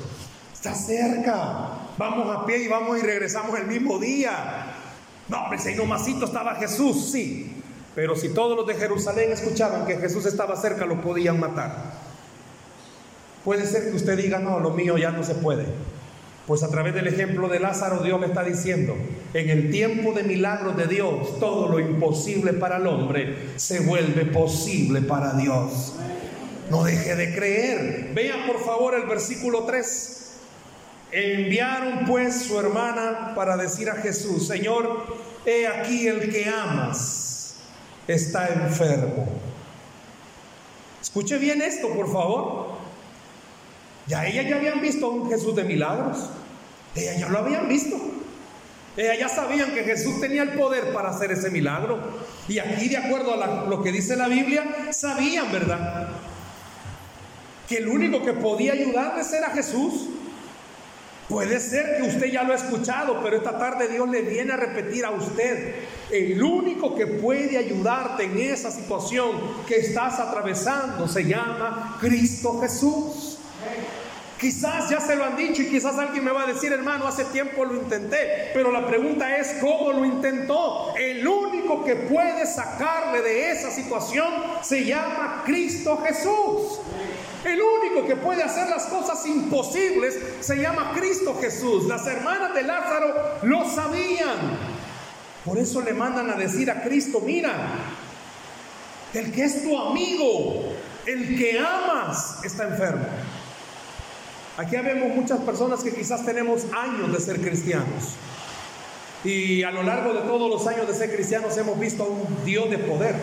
Está 0.53 0.73
cerca. 0.73 1.69
Vamos 1.97 2.35
a 2.35 2.45
pie 2.45 2.63
y 2.63 2.67
vamos 2.67 2.97
y 2.97 3.01
regresamos 3.01 3.57
el 3.59 3.67
mismo 3.67 3.99
día. 3.99 4.74
No, 5.27 5.43
hombre, 5.43 5.59
si 5.59 5.73
nomasito 5.75 6.25
estaba 6.25 6.55
Jesús, 6.55 7.11
sí. 7.11 7.51
Pero 7.95 8.15
si 8.15 8.29
todos 8.29 8.57
los 8.57 8.67
de 8.67 8.75
Jerusalén 8.75 9.31
escuchaban 9.31 9.85
que 9.85 9.97
Jesús 9.97 10.25
estaba 10.25 10.55
cerca, 10.55 10.85
lo 10.85 11.01
podían 11.01 11.39
matar. 11.39 11.93
Puede 13.43 13.65
ser 13.65 13.89
que 13.89 13.95
usted 13.95 14.17
diga, 14.17 14.39
no, 14.39 14.59
lo 14.59 14.71
mío 14.71 14.97
ya 14.97 15.11
no 15.11 15.23
se 15.23 15.35
puede. 15.35 15.65
Pues 16.45 16.61
a 16.61 16.69
través 16.69 16.93
del 16.93 17.07
ejemplo 17.07 17.47
de 17.47 17.59
Lázaro, 17.59 18.03
Dios 18.03 18.19
me 18.19 18.27
está 18.27 18.43
diciendo, 18.43 18.95
en 19.33 19.49
el 19.49 19.71
tiempo 19.71 20.13
de 20.13 20.23
milagros 20.23 20.77
de 20.77 20.87
Dios, 20.87 21.39
todo 21.39 21.69
lo 21.69 21.79
imposible 21.79 22.53
para 22.53 22.77
el 22.77 22.85
hombre 22.85 23.35
se 23.55 23.79
vuelve 23.79 24.25
posible 24.25 25.01
para 25.01 25.33
Dios. 25.33 25.93
No 26.69 26.83
deje 26.83 27.15
de 27.15 27.33
creer. 27.33 28.11
Vean 28.13 28.45
por 28.45 28.59
favor 28.63 28.93
el 28.95 29.07
versículo 29.07 29.63
3. 29.63 30.24
Enviaron 31.17 32.03
pues 32.05 32.41
su 32.41 32.59
hermana 32.59 33.31
para 33.35 33.55
decir 33.55 33.89
a 33.89 33.95
Jesús, 33.95 34.47
Señor, 34.47 35.05
he 35.45 35.65
aquí 35.65 36.09
el 36.09 36.29
que 36.29 36.49
amas 36.49 37.55
está 38.05 38.49
enfermo. 38.49 39.25
Escuche 41.01 41.37
bien 41.37 41.61
esto, 41.61 41.87
por 41.91 42.11
favor. 42.11 42.75
Ya 44.07 44.27
ellas 44.27 44.45
ya 44.49 44.57
habían 44.57 44.81
visto 44.81 45.05
a 45.05 45.09
un 45.09 45.29
Jesús 45.29 45.55
de 45.55 45.63
milagros. 45.63 46.17
Ellas 46.93 47.17
ya 47.17 47.29
lo 47.29 47.39
habían 47.39 47.69
visto. 47.69 47.95
Ellas 48.97 49.17
ya 49.17 49.29
sabían 49.29 49.73
que 49.73 49.85
Jesús 49.85 50.19
tenía 50.19 50.43
el 50.43 50.49
poder 50.49 50.91
para 50.91 51.11
hacer 51.11 51.31
ese 51.31 51.49
milagro. 51.49 51.97
Y 52.49 52.59
aquí, 52.59 52.89
de 52.89 52.97
acuerdo 52.97 53.41
a 53.41 53.67
lo 53.67 53.81
que 53.81 53.93
dice 53.93 54.17
la 54.17 54.27
Biblia, 54.27 54.65
sabían, 54.91 55.49
¿verdad? 55.49 56.09
Que 57.69 57.77
el 57.77 57.87
único 57.87 58.21
que 58.25 58.33
podía 58.33 58.73
ayudarles 58.73 59.31
era 59.31 59.51
Jesús. 59.51 60.09
Puede 61.29 61.59
ser 61.59 61.97
que 61.97 62.03
usted 62.03 62.27
ya 62.27 62.43
lo 62.43 62.53
ha 62.53 62.55
escuchado, 62.55 63.19
pero 63.23 63.37
esta 63.37 63.57
tarde 63.57 63.87
Dios 63.87 64.07
le 64.09 64.21
viene 64.21 64.53
a 64.53 64.57
repetir 64.57 65.05
a 65.05 65.09
usted, 65.09 65.73
el 66.11 66.41
único 66.41 66.93
que 66.93 67.07
puede 67.07 67.57
ayudarte 67.57 68.25
en 68.25 68.37
esa 68.37 68.69
situación 68.69 69.31
que 69.67 69.77
estás 69.77 70.19
atravesando 70.19 71.07
se 71.07 71.23
llama 71.23 71.97
Cristo 71.99 72.61
Jesús. 72.61 73.39
Quizás 74.39 74.89
ya 74.89 74.99
se 74.99 75.15
lo 75.15 75.23
han 75.23 75.35
dicho 75.35 75.63
y 75.63 75.69
quizás 75.69 75.97
alguien 75.97 76.23
me 76.23 76.31
va 76.31 76.43
a 76.43 76.45
decir, 76.45 76.71
hermano, 76.71 77.07
hace 77.07 77.23
tiempo 77.25 77.65
lo 77.65 77.75
intenté, 77.75 78.51
pero 78.53 78.71
la 78.71 78.85
pregunta 78.85 79.37
es, 79.37 79.55
¿cómo 79.61 79.93
lo 79.93 80.05
intentó? 80.05 80.93
El 80.95 81.25
único 81.27 81.83
que 81.83 81.95
puede 81.95 82.45
sacarle 82.45 83.21
de 83.21 83.51
esa 83.51 83.71
situación 83.71 84.27
se 84.61 84.85
llama 84.85 85.41
Cristo 85.45 85.97
Jesús. 86.05 86.79
El 87.45 87.61
único 87.61 88.07
que 88.07 88.15
puede 88.15 88.41
hacer 88.41 88.67
las 88.69 88.87
cosas 88.87 89.23
imposibles 89.27 90.17
se 90.39 90.55
llama 90.55 90.93
Cristo 90.95 91.37
Jesús. 91.39 91.85
Las 91.85 92.07
hermanas 92.07 92.55
de 92.55 92.63
Lázaro 92.63 93.39
lo 93.43 93.69
sabían. 93.69 94.75
Por 95.45 95.59
eso 95.59 95.81
le 95.81 95.93
mandan 95.93 96.31
a 96.31 96.33
decir 96.33 96.71
a 96.71 96.81
Cristo, 96.81 97.21
mira, 97.23 97.53
el 99.13 99.31
que 99.31 99.43
es 99.43 99.63
tu 99.63 99.77
amigo, 99.79 100.73
el 101.05 101.37
que 101.37 101.59
amas, 101.59 102.43
está 102.43 102.63
enfermo. 102.63 103.05
Aquí 104.57 104.75
vemos 104.77 105.15
muchas 105.15 105.39
personas 105.41 105.83
que 105.83 105.93
quizás 105.93 106.25
tenemos 106.25 106.63
años 106.73 107.13
de 107.13 107.19
ser 107.19 107.41
cristianos. 107.41 108.15
Y 109.23 109.61
a 109.61 109.69
lo 109.69 109.83
largo 109.83 110.13
de 110.13 110.21
todos 110.21 110.49
los 110.49 110.65
años 110.65 110.87
de 110.87 110.95
ser 110.95 111.13
cristianos 111.13 111.55
hemos 111.57 111.79
visto 111.79 112.03
a 112.03 112.07
un 112.07 112.25
Dios 112.43 112.71
de 112.71 112.79
poder. 112.79 113.15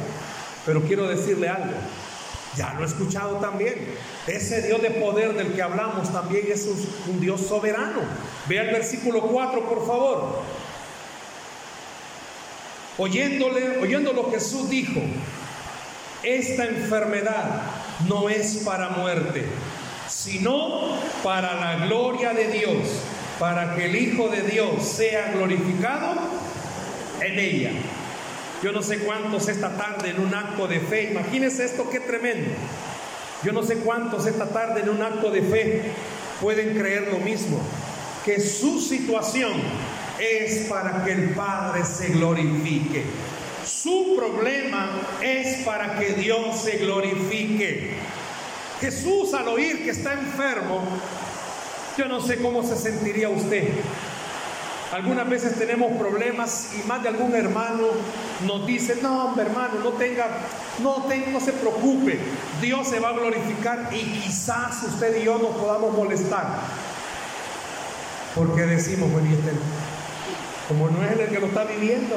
Pero 0.65 0.83
quiero 0.83 1.09
decirle 1.09 1.49
algo. 1.49 1.75
Ya 2.57 2.75
lo 2.75 2.83
he 2.83 2.87
escuchado 2.87 3.37
también. 3.37 3.75
Ese 4.27 4.63
Dios 4.63 4.83
de 4.83 4.91
poder 4.91 5.35
del 5.35 5.55
que 5.55 5.63
hablamos 5.63 6.13
también 6.13 6.47
es 6.51 6.67
un, 7.09 7.21
Dios 7.21 7.41
soberano. 7.41 8.01
Vea 8.47 8.63
el 8.63 8.73
versículo 8.73 9.23
4, 9.23 9.69
por 9.69 9.87
favor. 9.87 10.43
Oyéndole, 12.99 13.79
oyéndolo 13.79 14.31
Jesús 14.31 14.69
dijo, 14.69 15.01
esta 16.23 16.67
enfermedad 16.67 17.63
no 18.07 18.29
es 18.29 18.59
para 18.59 18.91
muerte, 18.91 19.47
sino 20.09 20.99
para 21.25 21.55
la 21.55 21.87
gloria 21.87 22.35
de 22.35 22.49
Dios, 22.49 22.87
para 23.39 23.75
que 23.75 23.87
el 23.87 23.97
Hijo 23.97 24.29
de 24.29 24.43
Dios 24.43 24.87
sea 24.87 25.33
glorificado 25.33 26.17
en 27.23 27.39
ella. 27.39 27.71
Yo 28.63 28.71
no 28.71 28.81
sé 28.81 28.99
cuántos 28.99 29.49
esta 29.49 29.77
tarde 29.77 30.11
en 30.11 30.21
un 30.21 30.33
acto 30.33 30.69
de 30.69 30.79
fe, 30.79 31.11
imagínense 31.11 31.65
esto 31.65 31.91
qué 31.91 31.99
tremendo. 31.99 32.49
Yo 33.43 33.53
no 33.53 33.65
sé 33.65 33.79
cuántos 33.79 34.27
esta 34.27 34.47
tarde 34.51 34.83
en 34.83 34.89
un 34.89 35.03
acto 35.03 35.33
de 35.33 35.43
fe 35.43 35.83
pueden 36.41 36.79
creer 36.79 37.09
lo 37.13 37.19
mismo, 37.19 37.61
que 38.25 38.39
su 38.41 38.81
situación 38.81 39.53
es 40.21 40.69
para 40.69 41.05
que 41.05 41.11
el 41.11 41.31
Padre 41.31 41.85
se 41.85 42.11
glorifique. 42.11 43.03
Su 43.67 44.15
problema 44.17 44.91
es 45.21 45.65
para 45.65 45.99
que 45.99 46.13
Dios 46.15 46.63
se 46.63 46.79
glorifique. 46.79 47.95
Jesús 48.81 49.35
al 49.35 49.49
oír 49.49 49.83
que 49.83 49.91
está 49.91 50.13
enfermo, 50.13 50.85
yo 51.99 52.07
no 52.07 52.21
sé 52.21 52.37
cómo 52.37 52.63
se 52.63 52.77
sentiría 52.77 53.29
usted. 53.29 53.65
Algunas 54.93 55.27
veces 55.27 55.59
tenemos 55.59 55.91
problemas 55.97 56.69
y 56.79 56.87
más 56.87 57.03
de 57.03 57.09
algún 57.09 57.35
hermano 57.35 57.87
nos 58.47 58.67
dice, 58.67 58.99
no, 59.01 59.25
hombre, 59.25 59.47
hermano, 59.47 59.77
no 59.83 59.93
tenga, 59.93 60.27
no, 60.81 61.07
no 61.33 61.41
se 61.41 61.53
preocupe, 61.55 62.19
Dios 62.61 62.89
se 62.89 63.01
va 63.01 63.09
a 63.09 63.13
glorificar 63.13 63.89
y 63.91 64.03
quizás 64.21 64.83
usted 64.83 65.17
y 65.23 65.25
yo 65.25 65.39
nos 65.39 65.57
podamos 65.57 65.95
molestar. 65.97 66.47
Porque 68.35 68.63
decimos, 68.63 69.11
bueno, 69.11 69.31
este, 69.31 69.53
como 70.69 70.91
no 70.91 71.03
es 71.03 71.19
el 71.19 71.29
que 71.29 71.41
lo 71.41 71.47
está 71.47 71.65
viviendo, 71.65 72.15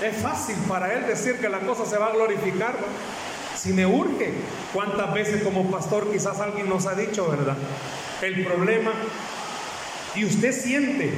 es 0.00 0.16
fácil 0.18 0.56
para 0.68 0.92
él 0.94 1.08
decir 1.08 1.40
que 1.40 1.48
la 1.48 1.58
cosa 1.58 1.84
se 1.86 1.98
va 1.98 2.06
a 2.06 2.12
glorificar. 2.12 2.76
Si 3.56 3.72
me 3.72 3.84
urge, 3.84 4.32
¿cuántas 4.72 5.12
veces 5.12 5.42
como 5.42 5.68
pastor 5.72 6.08
quizás 6.12 6.38
alguien 6.38 6.68
nos 6.68 6.86
ha 6.86 6.94
dicho, 6.94 7.28
verdad? 7.28 7.56
El 8.22 8.44
problema, 8.44 8.92
y 10.14 10.24
usted 10.24 10.52
siente 10.52 11.12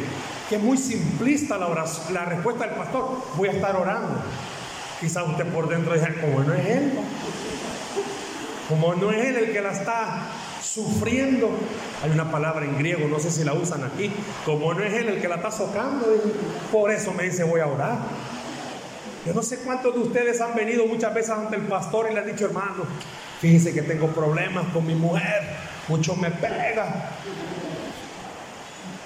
que 0.48 0.56
es 0.56 0.62
muy 0.62 0.76
simplista 0.76 1.58
la, 1.58 1.68
oración, 1.68 2.14
la 2.14 2.24
respuesta 2.24 2.66
del 2.66 2.76
pastor, 2.76 3.22
voy 3.36 3.48
a 3.48 3.52
estar 3.52 3.76
orando. 3.76 4.22
Quizás 5.00 5.26
usted 5.28 5.46
por 5.46 5.68
dentro 5.68 5.94
dice, 5.94 6.14
como 6.20 6.40
no 6.40 6.54
es 6.54 6.66
él, 6.66 6.92
como 8.68 8.94
no 8.94 9.10
es 9.10 9.26
él 9.26 9.36
el 9.36 9.52
que 9.52 9.60
la 9.60 9.72
está 9.72 10.28
sufriendo. 10.62 11.50
Hay 12.02 12.10
una 12.10 12.30
palabra 12.30 12.64
en 12.64 12.78
griego, 12.78 13.08
no 13.08 13.18
sé 13.18 13.30
si 13.30 13.44
la 13.44 13.54
usan 13.54 13.84
aquí, 13.84 14.10
como 14.44 14.74
no 14.74 14.84
es 14.84 14.92
él 14.94 15.08
el 15.08 15.20
que 15.20 15.28
la 15.28 15.36
está 15.36 15.50
socando, 15.50 16.06
por 16.70 16.90
eso 16.90 17.12
me 17.12 17.24
dice 17.24 17.44
voy 17.44 17.60
a 17.60 17.66
orar. 17.66 17.98
Yo 19.26 19.34
no 19.34 19.42
sé 19.42 19.58
cuántos 19.58 19.94
de 19.94 20.00
ustedes 20.00 20.40
han 20.40 20.54
venido 20.54 20.86
muchas 20.86 21.12
veces 21.12 21.30
ante 21.30 21.56
el 21.56 21.62
pastor 21.62 22.08
y 22.08 22.14
le 22.14 22.20
han 22.20 22.26
dicho, 22.26 22.44
hermano, 22.44 22.84
fíjense 23.40 23.74
que 23.74 23.82
tengo 23.82 24.06
problemas 24.08 24.66
con 24.72 24.86
mi 24.86 24.94
mujer, 24.94 25.42
mucho 25.88 26.14
me 26.14 26.30
pega. 26.30 27.10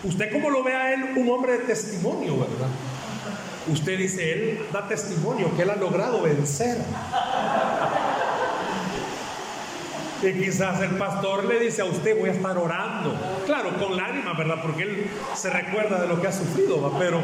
Usted 0.03 0.33
como 0.33 0.51
lo 0.51 0.63
ve 0.63 0.75
a 0.75 0.95
él, 0.95 1.13
un 1.17 1.29
hombre 1.29 1.59
de 1.59 1.59
testimonio, 1.59 2.39
¿verdad? 2.39 2.69
Usted 3.69 3.99
dice, 3.99 4.33
él 4.33 4.67
da 4.73 4.89
testimonio 4.89 5.55
que 5.55 5.63
él 5.63 5.71
ha 5.71 5.77
logrado 5.77 6.23
vencer. 6.23 6.79
Y 10.23 10.33
quizás 10.33 10.81
el 10.83 10.97
pastor 10.97 11.45
le 11.45 11.61
dice 11.61 11.83
a 11.83 11.87
usted, 11.87 12.19
voy 12.19 12.31
a 12.31 12.33
estar 12.33 12.57
orando. 12.57 13.15
Claro, 13.47 13.77
con 13.79 13.97
lágrimas, 13.97 14.37
¿verdad? 14.37 14.57
Porque 14.63 14.83
él 14.83 15.11
se 15.35 15.51
recuerda 15.51 16.01
de 16.01 16.09
lo 16.09 16.21
que 16.21 16.29
ha 16.29 16.33
sufrido, 16.33 16.81
¿va? 16.81 16.99
Pero, 16.99 17.23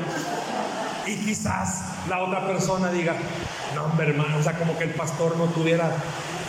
y 1.06 1.16
quizás 1.16 1.85
la 2.09 2.23
otra 2.23 2.47
persona 2.47 2.90
diga, 2.90 3.14
no, 3.75 3.85
hombre, 3.85 4.09
hermano, 4.09 4.38
o 4.38 4.42
sea, 4.42 4.59
como 4.59 4.78
que 4.78 4.85
el 4.85 4.95
pastor 4.95 5.37
no 5.37 5.47
tuviera 5.47 5.90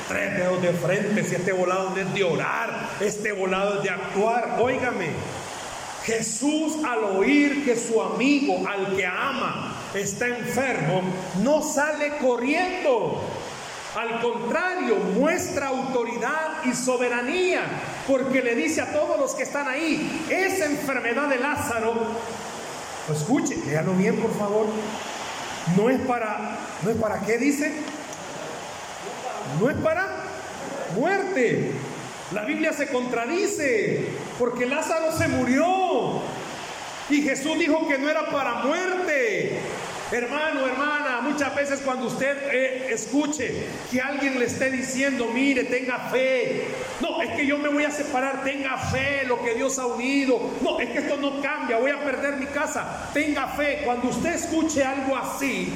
tres 0.07 0.37
dedos 0.37 0.61
de 0.61 0.71
frente, 0.71 1.23
si 1.23 1.35
este 1.35 1.51
volado 1.51 1.95
es 1.97 2.13
de 2.13 2.23
orar, 2.23 2.89
este 3.01 3.33
volado 3.33 3.77
es 3.77 3.83
de 3.83 3.89
actuar. 3.89 4.57
Óigame, 4.59 5.09
Jesús 6.07 6.77
al 6.85 7.03
oír 7.17 7.65
que 7.65 7.75
su 7.75 8.01
amigo, 8.01 8.65
al 8.65 8.95
que 8.95 9.05
ama, 9.05 9.75
está 9.93 10.25
enfermo, 10.29 11.01
no 11.43 11.61
sale 11.61 12.17
corriendo. 12.19 13.21
Al 13.93 14.21
contrario, 14.21 14.95
muestra 15.15 15.67
autoridad 15.67 16.63
y 16.63 16.73
soberanía, 16.73 17.61
porque 18.07 18.41
le 18.41 18.55
dice 18.55 18.79
a 18.79 18.93
todos 18.93 19.19
los 19.19 19.35
que 19.35 19.43
están 19.43 19.67
ahí, 19.67 20.25
esa 20.29 20.65
enfermedad 20.67 21.27
de 21.27 21.39
Lázaro, 21.39 21.93
escuche, 23.13 23.57
léalo 23.65 23.91
bien 23.93 24.15
por 24.15 24.33
favor, 24.37 24.67
no 25.75 25.89
es 25.89 25.99
para, 26.01 26.57
no 26.83 26.89
es 26.89 26.95
para 26.95 27.19
qué 27.19 27.37
dice, 27.37 27.73
no 29.59 29.69
es 29.69 29.75
para 29.75 30.07
muerte. 30.95 31.73
La 32.31 32.45
Biblia 32.45 32.71
se 32.71 32.87
contradice, 32.87 34.05
porque 34.37 34.65
Lázaro 34.65 35.11
se 35.11 35.27
murió. 35.27 36.21
Y 37.09 37.21
Jesús 37.21 37.57
dijo 37.57 37.87
que 37.87 37.97
no 37.97 38.09
era 38.09 38.29
para 38.29 38.55
muerte, 38.55 39.61
Hermano, 40.09 40.65
hermana, 40.65 41.19
muchas 41.21 41.53
veces 41.53 41.81
cuando 41.83 42.07
usted 42.07 42.37
eh, 42.53 42.87
escuche 42.93 43.65
que 43.91 43.99
alguien 43.99 44.39
le 44.39 44.45
esté 44.45 44.71
diciendo, 44.71 45.29
mire, 45.33 45.65
tenga 45.65 45.99
fe. 46.09 46.67
No, 47.01 47.21
es 47.21 47.31
que 47.31 47.45
yo 47.45 47.57
me 47.57 47.67
voy 47.67 47.83
a 47.83 47.91
separar, 47.91 48.41
tenga 48.45 48.77
fe, 48.77 49.25
lo 49.25 49.43
que 49.43 49.55
Dios 49.55 49.77
ha 49.79 49.85
unido. 49.85 50.39
No, 50.61 50.79
es 50.79 50.91
que 50.91 50.99
esto 50.99 51.17
no 51.17 51.41
cambia, 51.41 51.77
voy 51.77 51.91
a 51.91 52.05
perder 52.05 52.37
mi 52.37 52.45
casa. 52.45 53.09
Tenga 53.13 53.47
fe. 53.47 53.81
Cuando 53.83 54.07
usted 54.07 54.35
escuche 54.35 54.81
algo 54.81 55.13
así, 55.17 55.73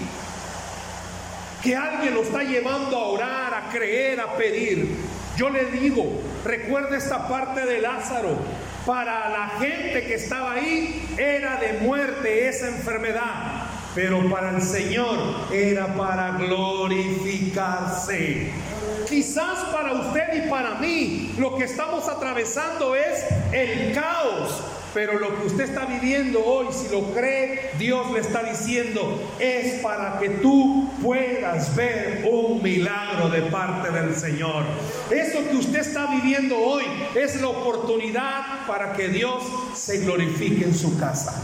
que 1.62 1.76
alguien 1.76 2.14
lo 2.14 2.22
está 2.22 2.42
llevando 2.44 2.96
a 2.96 3.08
orar, 3.08 3.54
a 3.54 3.70
creer, 3.70 4.22
a 4.22 4.38
pedir, 4.38 4.96
yo 5.38 5.50
le 5.50 5.66
digo, 5.66 6.22
recuerde 6.44 6.98
esta 6.98 7.28
parte 7.28 7.66
de 7.66 7.82
Lázaro. 7.82 8.38
Para 8.86 9.30
la 9.30 9.50
gente 9.60 10.06
que 10.06 10.16
estaba 10.16 10.54
ahí 10.54 11.08
era 11.18 11.58
de 11.58 11.74
muerte 11.74 12.48
esa 12.48 12.68
enfermedad 12.68 13.68
pero 13.94 14.30
para 14.30 14.56
el 14.56 14.62
Señor 14.62 15.18
era 15.52 15.94
para 15.96 16.38
glorificarse. 16.38 18.52
Quizás 19.08 19.60
para 19.72 19.94
usted 19.94 20.46
y 20.46 20.50
para 20.50 20.76
mí 20.76 21.34
lo 21.38 21.56
que 21.56 21.66
estamos 21.66 22.08
atravesando 22.08 22.96
es 22.96 23.26
el 23.52 23.94
caos, 23.94 24.62
pero 24.94 25.20
lo 25.20 25.38
que 25.38 25.48
usted 25.48 25.64
está 25.66 25.86
viviendo 25.86 26.44
hoy, 26.44 26.68
si 26.72 26.90
lo 26.90 27.02
cree, 27.14 27.72
Dios 27.78 28.12
le 28.12 28.20
está 28.20 28.44
diciendo, 28.44 29.22
es 29.40 29.82
para 29.82 30.20
que 30.20 30.30
tú 30.30 30.90
puedas 31.02 31.76
ver 31.76 32.28
un 32.30 32.62
milagro 32.62 33.30
de 33.30 33.44
parte 33.44 33.92
del 33.92 34.16
Señor. 34.16 34.64
Eso 35.10 35.40
que 35.50 35.56
usted 35.56 35.80
está 35.80 36.08
viviendo 36.08 36.58
hoy 36.58 36.84
es 37.16 37.40
la 37.42 37.48
oportunidad 37.48 38.68
para 38.68 38.94
que 38.94 39.08
Dios 39.08 39.44
se 39.76 40.00
glorifique 40.00 40.66
en 40.66 40.76
su 40.76 41.00
casa. 41.00 41.42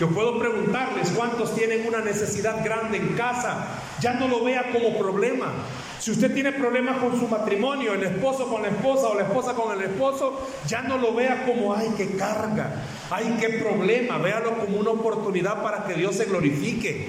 Yo 0.00 0.08
puedo 0.08 0.38
preguntarles 0.38 1.10
cuántos 1.10 1.54
tienen 1.54 1.86
una 1.86 2.00
necesidad 2.00 2.64
grande 2.64 2.98
en 2.98 3.14
casa. 3.14 3.66
Ya 4.00 4.14
no 4.14 4.26
lo 4.26 4.42
vea 4.42 4.72
como 4.72 4.98
problema. 4.98 5.52
Si 6.00 6.10
usted 6.10 6.34
tiene 6.34 6.52
problemas 6.52 6.98
con 6.98 7.18
su 7.18 7.28
matrimonio, 7.28 7.94
el 7.94 8.02
esposo 8.02 8.48
con 8.48 8.62
la 8.62 8.68
esposa 8.68 9.06
o 9.08 9.14
la 9.14 9.22
esposa 9.22 9.54
con 9.54 9.72
el 9.72 9.82
esposo, 9.84 10.48
ya 10.66 10.82
no 10.82 10.98
lo 10.98 11.14
vea 11.14 11.46
como, 11.46 11.74
ay, 11.74 11.94
qué 11.96 12.16
carga, 12.16 12.82
ay, 13.10 13.36
qué 13.40 13.50
problema. 13.50 14.18
Véalo 14.18 14.58
como 14.58 14.78
una 14.78 14.90
oportunidad 14.90 15.62
para 15.62 15.84
que 15.84 15.94
Dios 15.94 16.16
se 16.16 16.24
glorifique. 16.24 17.08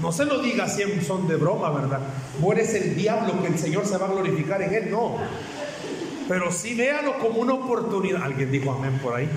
No 0.00 0.10
se 0.10 0.24
lo 0.24 0.40
diga 0.40 0.66
si 0.66 0.82
son 1.02 1.28
de 1.28 1.36
broma, 1.36 1.70
¿verdad? 1.70 2.00
Vos 2.40 2.54
eres 2.54 2.74
el 2.74 2.96
diablo 2.96 3.40
que 3.42 3.48
el 3.48 3.58
Señor 3.58 3.86
se 3.86 3.98
va 3.98 4.06
a 4.06 4.10
glorificar 4.10 4.62
en 4.62 4.74
él. 4.74 4.90
No. 4.90 5.18
Pero 6.26 6.50
sí 6.50 6.74
véalo 6.74 7.18
como 7.18 7.40
una 7.40 7.52
oportunidad. 7.52 8.22
Alguien 8.22 8.50
dijo 8.50 8.72
amén 8.72 8.98
por 9.02 9.14
ahí. 9.14 9.28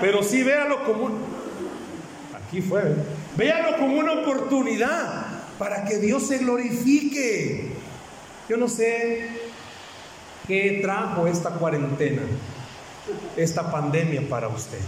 Pero 0.00 0.22
sí 0.22 0.44
véalo 0.44 0.84
como 0.84 1.06
un 1.06 1.43
Aquí 2.54 2.62
fue. 2.62 2.82
Véanlo 3.36 3.76
como 3.78 3.98
una 3.98 4.12
oportunidad 4.12 5.26
para 5.58 5.84
que 5.86 5.98
Dios 5.98 6.28
se 6.28 6.38
glorifique. 6.38 7.72
Yo 8.48 8.56
no 8.56 8.68
sé 8.68 9.28
qué 10.46 10.78
trajo 10.80 11.26
esta 11.26 11.50
cuarentena, 11.50 12.22
esta 13.36 13.72
pandemia 13.72 14.28
para 14.28 14.46
usted. 14.46 14.78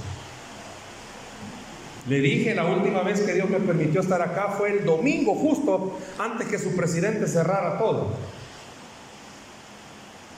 Le 2.08 2.20
dije 2.20 2.54
la 2.54 2.66
última 2.66 3.02
vez 3.02 3.22
que 3.22 3.34
Dios 3.34 3.50
me 3.50 3.58
permitió 3.58 4.00
estar 4.00 4.22
acá 4.22 4.54
fue 4.56 4.70
el 4.70 4.84
domingo, 4.84 5.34
justo 5.34 5.98
antes 6.20 6.46
que 6.46 6.60
su 6.60 6.76
presidente 6.76 7.26
cerrara 7.26 7.78
todo. 7.78 8.12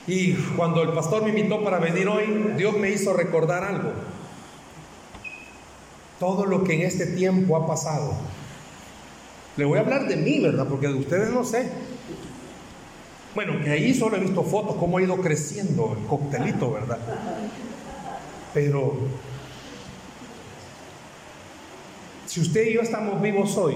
Y 0.07 0.33
cuando 0.57 0.81
el 0.81 0.93
pastor 0.93 1.21
me 1.21 1.29
invitó 1.29 1.63
para 1.63 1.77
venir 1.77 2.07
hoy, 2.07 2.53
Dios 2.57 2.75
me 2.75 2.89
hizo 2.89 3.13
recordar 3.13 3.63
algo 3.63 3.93
todo 6.19 6.45
lo 6.45 6.63
que 6.63 6.73
en 6.73 6.81
este 6.81 7.05
tiempo 7.07 7.55
ha 7.55 7.65
pasado. 7.65 8.13
Le 9.55 9.65
voy 9.65 9.77
a 9.77 9.81
hablar 9.81 10.07
de 10.07 10.17
mí, 10.17 10.39
¿verdad? 10.39 10.67
Porque 10.67 10.87
de 10.87 10.95
ustedes 10.95 11.29
no 11.29 11.43
sé. 11.43 11.69
Bueno, 13.35 13.61
que 13.63 13.69
ahí 13.69 13.93
solo 13.93 14.17
he 14.17 14.19
visto 14.19 14.43
fotos, 14.43 14.75
cómo 14.77 14.97
ha 14.97 15.01
ido 15.01 15.15
creciendo 15.17 15.95
el 15.97 16.05
coctelito, 16.07 16.71
¿verdad? 16.71 16.97
Pero 18.53 18.97
si 22.25 22.41
usted 22.41 22.67
y 22.67 22.73
yo 22.73 22.81
estamos 22.81 23.21
vivos 23.21 23.55
hoy, 23.57 23.75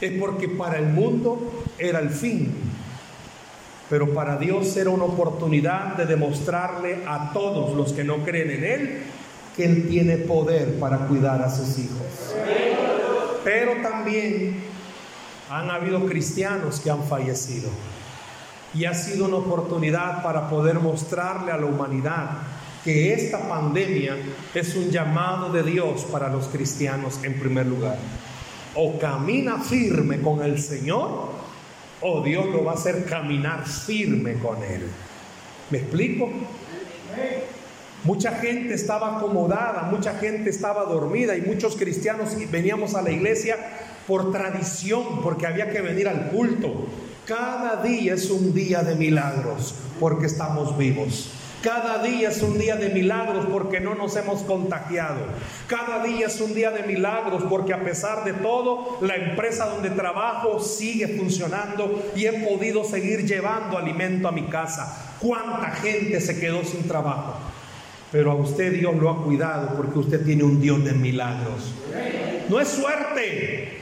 es 0.00 0.12
porque 0.20 0.48
para 0.48 0.78
el 0.78 0.86
mundo 0.86 1.64
era 1.78 2.00
el 2.00 2.10
fin, 2.10 2.54
pero 3.88 4.12
para 4.12 4.36
Dios 4.36 4.76
era 4.76 4.90
una 4.90 5.04
oportunidad 5.04 5.96
de 5.96 6.06
demostrarle 6.06 7.04
a 7.06 7.32
todos 7.32 7.74
los 7.74 7.92
que 7.92 8.04
no 8.04 8.18
creen 8.24 8.50
en 8.50 8.64
Él 8.64 9.02
que 9.56 9.64
Él 9.64 9.88
tiene 9.88 10.18
poder 10.18 10.78
para 10.78 10.98
cuidar 11.06 11.42
a 11.42 11.50
sus 11.50 11.78
hijos. 11.78 12.34
Pero 13.42 13.80
también 13.82 14.62
han 15.48 15.70
habido 15.70 16.04
cristianos 16.06 16.80
que 16.80 16.90
han 16.90 17.04
fallecido. 17.04 17.70
Y 18.74 18.84
ha 18.84 18.94
sido 18.94 19.26
una 19.26 19.36
oportunidad 19.36 20.22
para 20.22 20.50
poder 20.50 20.78
mostrarle 20.80 21.52
a 21.52 21.56
la 21.56 21.66
humanidad 21.66 22.30
que 22.84 23.14
esta 23.14 23.48
pandemia 23.48 24.16
es 24.54 24.76
un 24.76 24.90
llamado 24.90 25.50
de 25.50 25.62
Dios 25.62 26.04
para 26.04 26.28
los 26.28 26.46
cristianos 26.46 27.18
en 27.22 27.38
primer 27.38 27.66
lugar. 27.66 27.96
o 28.78 28.98
camina 28.98 29.58
firme 29.58 30.20
con 30.20 30.42
el 30.42 30.62
Señor 30.62 31.30
o 32.02 32.20
Dios 32.22 32.46
lo 32.52 32.64
va 32.64 32.72
a 32.72 32.74
hacer 32.74 33.06
caminar 33.06 33.66
firme 33.66 34.34
con 34.34 34.62
Él. 34.62 34.82
¿Me 35.70 35.78
explico? 35.78 36.30
Mucha 38.06 38.30
gente 38.36 38.72
estaba 38.72 39.16
acomodada, 39.16 39.88
mucha 39.90 40.14
gente 40.14 40.48
estaba 40.48 40.84
dormida 40.84 41.36
y 41.36 41.40
muchos 41.40 41.74
cristianos 41.74 42.36
veníamos 42.52 42.94
a 42.94 43.02
la 43.02 43.10
iglesia 43.10 43.56
por 44.06 44.30
tradición, 44.30 45.22
porque 45.24 45.44
había 45.44 45.70
que 45.70 45.80
venir 45.80 46.06
al 46.06 46.28
culto. 46.28 46.86
Cada 47.26 47.82
día 47.82 48.14
es 48.14 48.30
un 48.30 48.54
día 48.54 48.84
de 48.84 48.94
milagros 48.94 49.74
porque 49.98 50.26
estamos 50.26 50.78
vivos. 50.78 51.32
Cada 51.62 52.00
día 52.00 52.28
es 52.28 52.42
un 52.42 52.56
día 52.56 52.76
de 52.76 52.90
milagros 52.90 53.44
porque 53.50 53.80
no 53.80 53.96
nos 53.96 54.14
hemos 54.14 54.42
contagiado. 54.42 55.22
Cada 55.66 56.04
día 56.04 56.28
es 56.28 56.40
un 56.40 56.54
día 56.54 56.70
de 56.70 56.84
milagros 56.84 57.42
porque 57.50 57.74
a 57.74 57.82
pesar 57.82 58.22
de 58.22 58.34
todo, 58.34 58.98
la 59.00 59.16
empresa 59.16 59.66
donde 59.66 59.90
trabajo 59.90 60.60
sigue 60.60 61.08
funcionando 61.08 62.12
y 62.14 62.26
he 62.26 62.34
podido 62.34 62.84
seguir 62.84 63.26
llevando 63.26 63.76
alimento 63.76 64.28
a 64.28 64.32
mi 64.32 64.46
casa. 64.46 65.16
¿Cuánta 65.18 65.72
gente 65.72 66.20
se 66.20 66.38
quedó 66.38 66.62
sin 66.64 66.86
trabajo? 66.86 67.34
Pero 68.12 68.30
a 68.30 68.34
usted 68.34 68.72
Dios 68.72 68.94
lo 68.96 69.10
ha 69.10 69.24
cuidado 69.24 69.76
porque 69.76 69.98
usted 69.98 70.24
tiene 70.24 70.44
un 70.44 70.60
Dios 70.60 70.84
de 70.84 70.92
milagros. 70.92 71.74
No 72.48 72.60
es 72.60 72.68
suerte. 72.68 73.78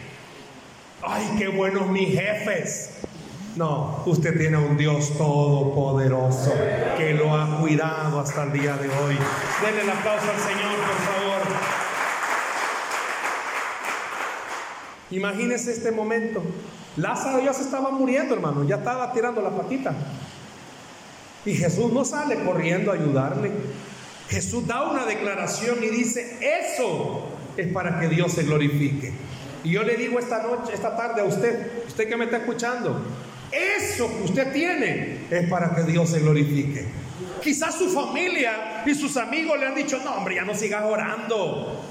Ay, 1.03 1.37
qué 1.39 1.49
buenos 1.49 1.89
mis 1.89 2.19
jefes. 2.19 2.91
No, 3.57 4.03
usted 4.07 4.37
tiene 4.37 4.57
un 4.57 4.77
Dios 4.77 5.17
todopoderoso 5.17 6.53
que 6.97 7.15
lo 7.15 7.35
ha 7.37 7.61
cuidado 7.61 8.19
hasta 8.19 8.45
el 8.45 8.53
día 8.53 8.77
de 8.77 8.89
hoy. 8.89 9.17
Denle 9.65 9.83
el 9.83 9.91
aplauso 9.91 10.27
al 10.29 10.41
Señor, 10.41 10.75
por 10.77 10.97
favor. 10.97 11.43
Imagínese 15.11 15.73
este 15.73 15.93
momento. 15.93 16.43
Lázaro 16.97 17.45
ya 17.45 17.53
se 17.53 17.63
estaba 17.63 17.91
muriendo, 17.91 18.35
hermano, 18.35 18.65
ya 18.65 18.77
estaba 18.77 19.13
tirando 19.13 19.41
la 19.41 19.51
patita. 19.51 19.95
Y 21.45 21.55
Jesús 21.55 21.93
no 21.93 22.05
sale 22.05 22.43
corriendo 22.43 22.91
a 22.91 22.95
ayudarle. 22.95 23.53
Jesús 24.29 24.67
da 24.67 24.91
una 24.91 25.05
declaración 25.05 25.83
y 25.83 25.89
dice, 25.89 26.39
eso 26.41 27.29
es 27.57 27.69
para 27.73 28.01
que 28.01 28.09
Dios 28.09 28.33
se 28.33 28.45
glorifique. 28.45 29.13
Y 29.63 29.71
yo 29.71 29.83
le 29.83 29.97
digo 29.97 30.19
esta 30.19 30.43
noche, 30.43 30.73
esta 30.75 30.97
tarde 30.97 31.23
a 31.23 31.25
usted, 31.25 31.87
usted 31.87 32.09
que 32.09 32.17
me 32.17 32.25
está 32.25 32.39
escuchando, 32.39 33.03
eso 33.51 34.09
que 34.09 34.25
usted 34.25 34.53
tiene 34.53 35.21
es 35.31 35.49
para 35.49 35.75
que 35.75 35.83
Dios 35.85 36.11
se 36.11 36.21
glorifique. 36.21 36.87
Quizás 37.43 37.75
su 37.75 37.91
familia 37.91 38.83
y 38.87 38.95
sus 38.95 39.17
amigos 39.17 39.59
le 39.59 39.67
han 39.67 39.75
dicho, 39.75 39.99
no 40.05 40.15
hombre, 40.15 40.37
ya 40.37 40.45
no 40.45 40.55
sigas 40.55 40.85
orando. 40.85 41.83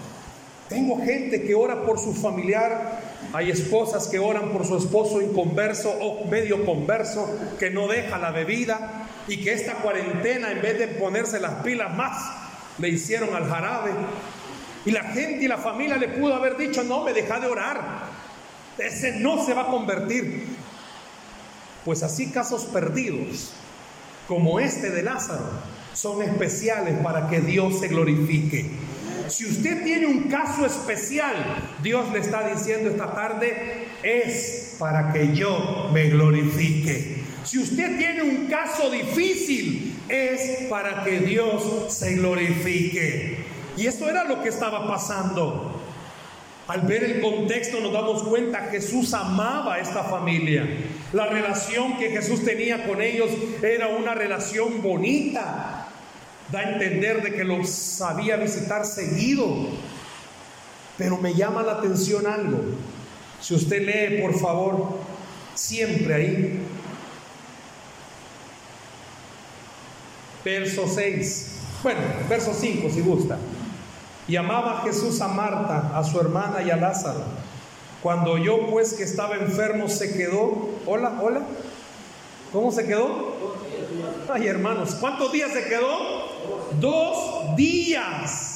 Tengo 0.67 1.03
gente 1.03 1.43
que 1.43 1.53
ora 1.53 1.83
por 1.83 1.99
su 1.99 2.13
familiar, 2.13 3.02
hay 3.31 3.49
esposas 3.49 4.07
que 4.07 4.19
oran 4.19 4.51
por 4.51 4.65
su 4.65 4.77
esposo 4.77 5.21
inconverso 5.21 5.89
o 5.89 6.25
medio 6.25 6.65
converso 6.65 7.29
que 7.59 7.69
no 7.69 7.87
deja 7.87 8.17
la 8.17 8.31
bebida 8.31 9.07
y 9.27 9.37
que 9.43 9.53
esta 9.53 9.75
cuarentena 9.75 10.51
en 10.51 10.61
vez 10.61 10.77
de 10.79 10.87
ponerse 10.87 11.39
las 11.39 11.63
pilas 11.63 11.95
más, 11.95 12.31
le 12.77 12.89
hicieron 12.89 13.33
al 13.35 13.47
jarabe. 13.47 13.91
Y 14.85 14.91
la 14.91 15.03
gente 15.03 15.45
y 15.45 15.47
la 15.47 15.57
familia 15.57 15.97
le 15.97 16.09
pudo 16.09 16.35
haber 16.35 16.57
dicho, 16.57 16.83
no, 16.83 17.03
me 17.03 17.13
deja 17.13 17.39
de 17.39 17.47
orar. 17.47 18.03
Ese 18.77 19.19
no 19.19 19.43
se 19.45 19.53
va 19.53 19.63
a 19.63 19.67
convertir. 19.67 20.45
Pues 21.85 22.03
así 22.03 22.31
casos 22.31 22.65
perdidos 22.65 23.53
como 24.27 24.59
este 24.59 24.89
de 24.89 25.03
Lázaro 25.03 25.45
son 25.93 26.21
especiales 26.21 26.97
para 27.03 27.29
que 27.29 27.39
Dios 27.41 27.79
se 27.79 27.87
glorifique. 27.87 28.71
Si 29.27 29.45
usted 29.45 29.83
tiene 29.83 30.05
un 30.05 30.23
caso 30.23 30.65
especial, 30.65 31.35
Dios 31.81 32.11
le 32.11 32.19
está 32.19 32.47
diciendo 32.47 32.89
esta 32.89 33.13
tarde, 33.13 33.87
es 34.03 34.75
para 34.77 35.13
que 35.13 35.33
yo 35.35 35.89
me 35.93 36.09
glorifique. 36.09 37.23
Si 37.43 37.59
usted 37.59 37.97
tiene 37.97 38.21
un 38.23 38.47
caso 38.47 38.89
difícil, 38.89 39.95
es 40.09 40.67
para 40.69 41.03
que 41.03 41.19
Dios 41.19 41.93
se 41.93 42.15
glorifique. 42.15 43.37
Y 43.77 43.87
eso 43.87 44.09
era 44.09 44.23
lo 44.25 44.41
que 44.41 44.49
estaba 44.49 44.87
pasando. 44.87 45.79
Al 46.67 46.81
ver 46.81 47.03
el 47.03 47.21
contexto 47.21 47.81
nos 47.81 47.91
damos 47.91 48.23
cuenta 48.23 48.69
que 48.69 48.79
Jesús 48.79 49.13
amaba 49.13 49.75
a 49.75 49.79
esta 49.79 50.03
familia. 50.03 50.65
La 51.11 51.27
relación 51.27 51.97
que 51.97 52.09
Jesús 52.09 52.45
tenía 52.45 52.87
con 52.87 53.01
ellos 53.01 53.29
era 53.61 53.89
una 53.89 54.13
relación 54.13 54.81
bonita. 54.81 55.82
Da 56.51 56.59
a 56.59 56.71
entender 56.73 57.23
de 57.23 57.33
que 57.33 57.43
los 57.43 57.69
sabía 57.69 58.35
visitar 58.35 58.85
seguido. 58.85 59.47
Pero 60.97 61.17
me 61.17 61.33
llama 61.33 61.63
la 61.63 61.73
atención 61.73 62.27
algo. 62.27 62.59
Si 63.41 63.55
usted 63.55 63.81
lee, 63.81 64.21
por 64.21 64.39
favor, 64.39 64.99
siempre 65.55 66.13
ahí. 66.13 66.59
Verso 70.45 70.87
6. 70.87 71.51
Bueno, 71.83 72.01
verso 72.29 72.53
5 72.53 72.89
si 72.89 73.01
gusta. 73.01 73.37
Y 74.27 74.35
amaba 74.35 74.81
Jesús 74.83 75.19
a 75.21 75.27
Marta, 75.27 75.97
a 75.97 76.03
su 76.03 76.19
hermana 76.19 76.61
y 76.61 76.69
a 76.69 76.77
Lázaro. 76.77 77.23
Cuando 78.01 78.31
oyó 78.31 78.67
pues 78.67 78.93
que 78.93 79.03
estaba 79.03 79.35
enfermo, 79.35 79.87
se 79.87 80.13
quedó. 80.13 80.69
Hola, 80.85 81.19
hola. 81.21 81.41
¿Cómo 82.51 82.71
se 82.71 82.85
quedó? 82.85 83.33
Ay, 84.31 84.47
hermanos, 84.47 84.95
¿cuántos 84.95 85.31
días 85.31 85.51
se 85.51 85.65
quedó? 85.65 86.12
Dos 86.79 87.55
días 87.55 88.53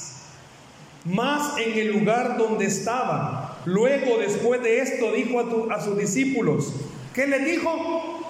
más 1.05 1.57
en 1.57 1.77
el 1.77 1.99
lugar 1.99 2.37
donde 2.37 2.65
estaba. 2.65 3.57
Luego, 3.65 4.17
después 4.17 4.61
de 4.61 4.79
esto, 4.79 5.11
dijo 5.11 5.71
a, 5.71 5.81
sus 5.81 5.97
discípulos, 5.97 6.73
¿qué 7.13 7.27
le 7.27 7.39
dijo? 7.39 8.23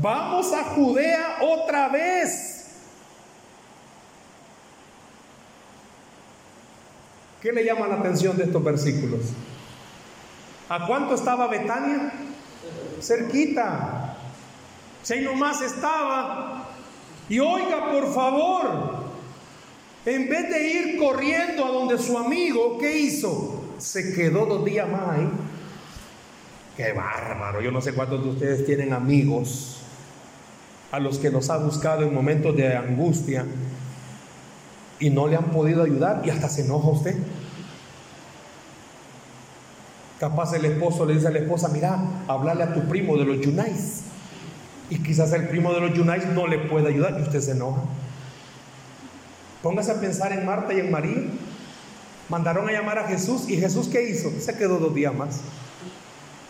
Vamos 0.00 0.52
a 0.52 0.64
Judea 0.64 1.38
otra 1.40 1.88
vez. 1.88 2.66
¿Qué 7.40 7.52
le 7.52 7.64
llama 7.64 7.86
la 7.86 7.96
atención 7.96 8.36
de 8.36 8.44
estos 8.44 8.62
versículos? 8.62 9.20
¿A 10.68 10.86
cuánto 10.86 11.14
estaba 11.14 11.46
Betania? 11.46 12.12
Cerquita. 13.00 14.16
Si 15.02 15.14
ahí 15.14 15.24
nomás 15.24 15.62
estaba. 15.62 16.57
Y 17.28 17.38
oiga, 17.40 17.90
por 17.90 18.12
favor, 18.12 19.08
en 20.06 20.28
vez 20.28 20.48
de 20.48 20.68
ir 20.68 20.98
corriendo 20.98 21.64
a 21.64 21.68
donde 21.68 21.98
su 21.98 22.16
amigo, 22.16 22.78
¿qué 22.78 22.98
hizo? 22.98 23.62
Se 23.78 24.14
quedó 24.14 24.46
dos 24.46 24.64
días 24.64 24.88
más 24.88 25.08
ahí. 25.10 25.28
Qué 26.76 26.92
bárbaro. 26.92 27.60
Yo 27.60 27.70
no 27.70 27.80
sé 27.80 27.92
cuántos 27.92 28.24
de 28.24 28.30
ustedes 28.30 28.64
tienen 28.64 28.92
amigos 28.92 29.82
a 30.90 30.98
los 30.98 31.18
que 31.18 31.30
los 31.30 31.50
ha 31.50 31.58
buscado 31.58 32.02
en 32.02 32.14
momentos 32.14 32.56
de 32.56 32.74
angustia 32.74 33.44
y 34.98 35.10
no 35.10 35.28
le 35.28 35.36
han 35.36 35.50
podido 35.50 35.82
ayudar 35.82 36.22
y 36.24 36.30
hasta 36.30 36.48
se 36.48 36.64
enoja 36.64 36.88
usted. 36.88 37.16
Capaz 40.18 40.54
el 40.54 40.64
esposo 40.64 41.04
le 41.04 41.14
dice 41.14 41.28
a 41.28 41.30
la 41.30 41.38
esposa, 41.38 41.68
mira, 41.68 41.98
hablarle 42.26 42.64
a 42.64 42.74
tu 42.74 42.88
primo 42.88 43.16
de 43.16 43.24
los 43.24 43.40
Yunais. 43.40 44.07
Y 44.90 45.02
quizás 45.02 45.32
el 45.32 45.48
primo 45.48 45.72
de 45.72 45.80
los 45.80 45.94
Yunais 45.94 46.26
no 46.26 46.46
le 46.46 46.58
puede 46.58 46.88
ayudar 46.88 47.16
y 47.18 47.22
usted 47.22 47.40
se 47.40 47.52
enoja. 47.52 47.82
Póngase 49.62 49.92
a 49.92 50.00
pensar 50.00 50.32
en 50.32 50.46
Marta 50.46 50.72
y 50.72 50.80
en 50.80 50.90
María. 50.90 51.24
Mandaron 52.28 52.68
a 52.68 52.72
llamar 52.72 52.98
a 52.98 53.04
Jesús 53.04 53.48
y 53.48 53.56
Jesús 53.58 53.88
¿qué 53.88 54.08
hizo? 54.08 54.30
Se 54.40 54.56
quedó 54.56 54.78
dos 54.78 54.94
días 54.94 55.14
más. 55.14 55.40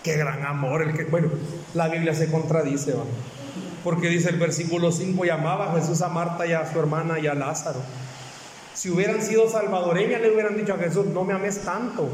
Qué 0.02 0.16
gran 0.16 0.44
amor 0.44 0.82
el 0.82 0.94
que... 0.94 1.04
Bueno, 1.04 1.28
la 1.74 1.88
Biblia 1.88 2.14
se 2.14 2.30
contradice, 2.30 2.94
porque 3.82 4.08
dice 4.08 4.30
el 4.30 4.38
versículo 4.38 4.92
5, 4.92 5.24
llamaba 5.24 5.72
a 5.72 5.80
Jesús 5.80 6.02
a 6.02 6.08
Marta 6.08 6.46
y 6.46 6.52
a 6.52 6.70
su 6.70 6.78
hermana 6.78 7.18
y 7.18 7.26
a 7.26 7.34
Lázaro. 7.34 7.80
Si 8.74 8.90
hubieran 8.90 9.22
sido 9.22 9.48
salvadoreñas, 9.48 10.20
le 10.20 10.32
hubieran 10.32 10.56
dicho 10.56 10.74
a 10.74 10.78
Jesús, 10.78 11.06
no 11.06 11.24
me 11.24 11.32
ames 11.32 11.62
tanto. 11.62 12.08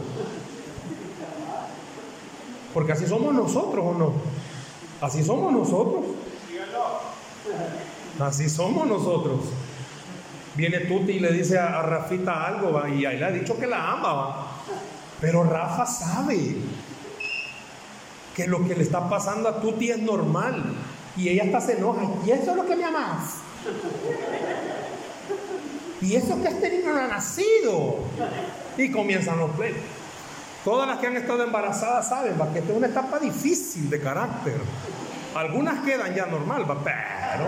Porque 2.73 2.93
así 2.93 3.07
somos 3.07 3.35
nosotros, 3.35 3.85
¿o 3.85 3.95
no? 3.99 4.13
Así 5.05 5.23
somos 5.23 5.53
nosotros. 5.53 6.03
Así 8.19 8.49
somos 8.49 8.87
nosotros. 8.87 9.41
Viene 10.55 10.81
Tuti 10.81 11.13
y 11.13 11.21
le 11.21 11.31
dice 11.31 11.59
a, 11.59 11.83
Rafita 11.83 12.47
algo, 12.47 12.73
¿va? 12.73 12.89
y 12.89 13.05
ahí 13.05 13.19
le 13.19 13.25
ha 13.27 13.31
dicho 13.31 13.59
que 13.59 13.67
la 13.67 13.93
ama, 13.93 14.13
¿va? 14.15 14.47
pero 15.21 15.45
Rafa 15.45 15.85
sabe 15.85 16.57
que 18.35 18.47
lo 18.47 18.67
que 18.67 18.75
le 18.75 18.83
está 18.83 19.07
pasando 19.11 19.51
a 19.51 19.61
Tuti 19.61 19.91
es 19.91 19.99
normal. 19.99 20.73
Y 21.19 21.29
ella 21.29 21.45
hasta 21.45 21.61
se 21.61 21.73
enoja. 21.77 22.09
Y 22.25 22.31
eso 22.31 22.53
es 22.53 22.57
lo 22.57 22.65
que 22.65 22.75
me 22.75 22.85
amas. 22.85 23.35
Y 26.01 26.17
eso 26.17 26.41
que 26.41 26.49
este 26.49 26.79
niño 26.79 26.95
no 26.95 27.01
ha 27.01 27.09
nacido. 27.09 27.99
Y 28.79 28.91
comienzan 28.91 29.39
los 29.39 29.51
pleitos. 29.51 29.83
Todas 30.65 30.89
las 30.89 30.99
que 30.99 31.09
han 31.09 31.17
estado 31.17 31.45
embarazadas 31.45 32.09
saben 32.09 32.37
que 32.53 32.61
esta 32.61 32.73
es 32.73 32.77
una 32.77 32.87
etapa 32.87 33.19
difícil 33.19 33.91
de 33.91 34.01
carácter. 34.01 34.57
Algunas 35.35 35.85
quedan 35.85 36.15
ya 36.15 36.25
normal, 36.25 36.65
¿va? 36.69 36.79
pero 36.83 37.45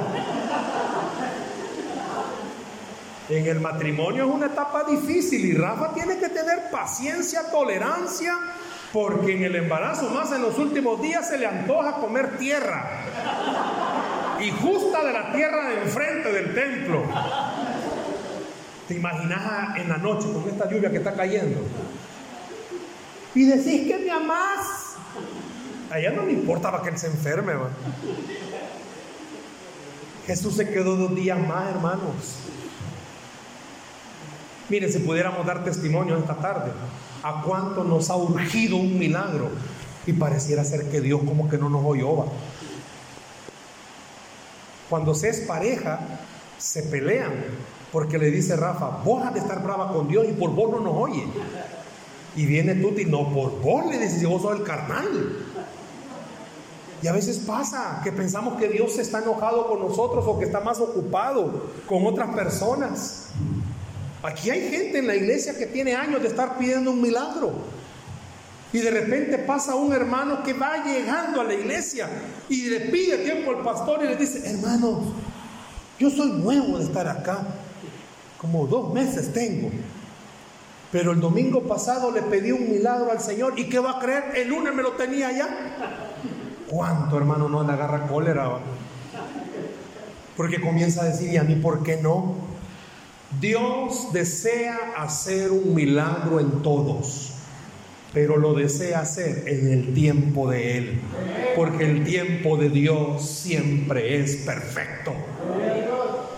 En 3.31 3.47
el 3.47 3.61
matrimonio 3.61 4.27
es 4.27 4.31
una 4.31 4.47
etapa 4.47 4.85
difícil 4.85 5.45
y 5.47 5.55
Rafa 5.55 5.95
tiene 5.95 6.19
que 6.19 6.29
tener 6.29 6.71
paciencia, 6.71 7.51
tolerancia, 7.51 8.35
porque 8.93 9.35
en 9.35 9.45
el 9.45 9.57
embarazo, 9.57 10.11
más 10.11 10.31
en 10.33 10.43
los 10.43 10.59
últimos 10.59 11.01
días, 11.01 11.27
se 11.27 11.39
le 11.39 11.47
antoja 11.47 11.95
comer 11.95 12.37
tierra. 12.37 12.85
Y 14.41 14.51
justa 14.51 15.03
de 15.03 15.13
la 15.15 15.33
tierra 15.33 15.71
de 15.71 15.83
enfrente 15.83 16.33
del 16.33 16.55
templo. 16.55 17.03
¿Te 18.87 18.95
imaginas 18.95 19.77
en 19.79 19.89
la 19.89 19.97
noche 19.97 20.31
con 20.33 20.47
esta 20.49 20.71
lluvia 20.71 20.91
que 20.91 20.99
está 20.99 21.15
cayendo? 21.15 21.61
Y 23.37 23.45
decís 23.45 23.87
que 23.87 23.99
me 23.99 24.11
amás. 24.11 24.97
A 25.91 25.99
ella 25.99 26.11
no 26.11 26.25
le 26.25 26.33
importaba 26.33 26.83
que 26.83 26.89
él 26.89 26.99
se 26.99 27.07
enferme. 27.07 27.53
Jesús 30.27 30.57
se 30.57 30.69
quedó 30.71 30.97
dos 30.97 31.15
días 31.15 31.39
más, 31.47 31.69
hermanos. 31.69 32.39
Miren, 34.71 34.91
si 34.91 35.01
pudiéramos 35.01 35.47
dar 35.47 35.63
testimonio 35.65 36.17
esta 36.17 36.35
tarde, 36.37 36.73
a 37.23 37.43
cuánto 37.43 37.85
nos 37.85 38.09
ha 38.09 38.17
urgido 38.17 38.77
un 38.77 38.99
milagro 38.99 39.51
y 40.07 40.15
pareciera 40.15 40.65
ser 40.65 40.89
que 40.89 41.03
Dios 41.03 41.21
como 41.25 41.49
que 41.49 41.59
no 41.59 41.69
nos 41.69 41.85
oyó. 41.85 42.25
Cuando 44.89 45.15
se 45.15 45.29
es 45.29 45.41
pareja, 45.41 46.01
se 46.57 46.85
pelean 46.85 47.33
porque 47.93 48.19
le 48.19 48.31
dice 48.31 48.57
Rafa, 48.57 49.03
vos 49.05 49.25
has 49.25 49.35
de 49.35 49.41
estar 49.41 49.63
brava 49.63 49.93
con 49.93 50.09
Dios 50.09 50.27
y 50.27 50.33
por 50.33 50.51
vos 50.51 50.71
no 50.71 50.81
nos 50.81 50.95
oye. 50.97 51.25
Y 52.37 52.45
viene 52.45 52.75
Tuti, 52.75 53.07
no, 53.07 53.33
por 53.33 53.61
vos 53.63 53.87
le 53.87 53.99
dices, 53.99 54.27
vos 54.29 54.43
sos 54.43 54.59
el 54.59 54.65
carnal. 54.65 55.37
Y 57.03 57.07
a 57.09 57.13
veces 57.13 57.39
pasa 57.39 58.01
que 58.05 58.13
pensamos 58.13 58.59
que 58.59 58.69
Dios 58.69 58.99
está 58.99 59.23
enojado 59.23 59.69
con 59.69 59.81
nosotros 59.81 60.25
o 60.27 60.39
que 60.39 60.45
está 60.45 60.61
más 60.61 60.79
ocupado 60.81 61.71
con 61.87 62.07
otras 62.07 62.35
personas. 62.35 63.29
Aquí 64.23 64.51
hay 64.51 64.71
gente 64.71 64.99
en 64.99 65.07
la 65.07 65.15
iglesia 65.15 65.57
que 65.57 65.67
tiene 65.67 65.95
años 65.95 66.23
de 66.23 66.29
estar 66.29 66.59
pidiendo 66.59 66.91
un 66.91 67.01
milagro. 67.01 67.53
Y 68.73 68.79
de 68.79 68.91
repente 68.91 69.39
pasa 69.39 69.75
un 69.75 69.93
hermano 69.93 70.43
que 70.43 70.53
va 70.53 70.85
llegando 70.85 71.41
a 71.41 71.45
la 71.45 71.55
iglesia 71.55 72.09
y 72.49 72.69
le 72.69 72.81
pide 72.81 73.19
tiempo 73.19 73.53
al 73.53 73.63
pastor 73.63 74.05
y 74.05 74.09
le 74.09 74.17
dice, 74.17 74.43
hermano, 74.51 75.01
yo 75.99 76.11
soy 76.11 76.33
nuevo 76.33 76.79
de 76.79 76.85
estar 76.85 77.07
acá, 77.09 77.47
como 78.37 78.67
dos 78.67 78.93
meses 78.93 79.33
tengo. 79.33 79.71
Pero 80.93 81.13
el 81.13 81.21
domingo 81.21 81.63
pasado 81.63 82.11
le 82.11 82.23
pedí 82.23 82.53
un 82.53 82.71
milagro 82.71 83.11
al 83.11 83.21
Señor 83.21 83.59
y 83.59 83.69
¿qué 83.69 83.79
va 83.79 83.93
a 83.93 83.99
creer? 83.99 84.33
El 84.37 84.49
lunes 84.49 84.73
me 84.75 84.83
lo 84.83 84.93
tenía 84.93 85.33
ya. 85.33 85.49
¿Cuánto 86.69 87.17
hermano 87.17 87.49
no 87.49 87.65
le 87.65 87.73
agarra 87.73 88.07
cólera? 88.07 88.59
Porque 90.37 90.61
comienza 90.61 91.03
a 91.03 91.07
decir, 91.07 91.33
¿y 91.33 91.37
a 91.37 91.43
mí 91.43 91.57
por 91.57 91.83
qué 91.83 91.97
no? 91.97 92.35
Dios 93.41 94.13
desea 94.13 94.95
hacer 94.97 95.51
un 95.51 95.75
milagro 95.75 96.41
en 96.41 96.63
todos, 96.63 97.33
pero 98.15 98.37
lo 98.37 98.55
desea 98.55 99.01
hacer 99.01 99.45
en 99.47 99.73
el 99.73 99.95
tiempo 99.95 100.49
de 100.51 100.79
Él, 100.79 101.01
porque 101.55 101.85
el 101.85 102.05
tiempo 102.05 102.57
de 102.57 102.71
Dios 102.71 103.29
siempre 103.29 104.21
es 104.21 104.37
perfecto. 104.37 105.13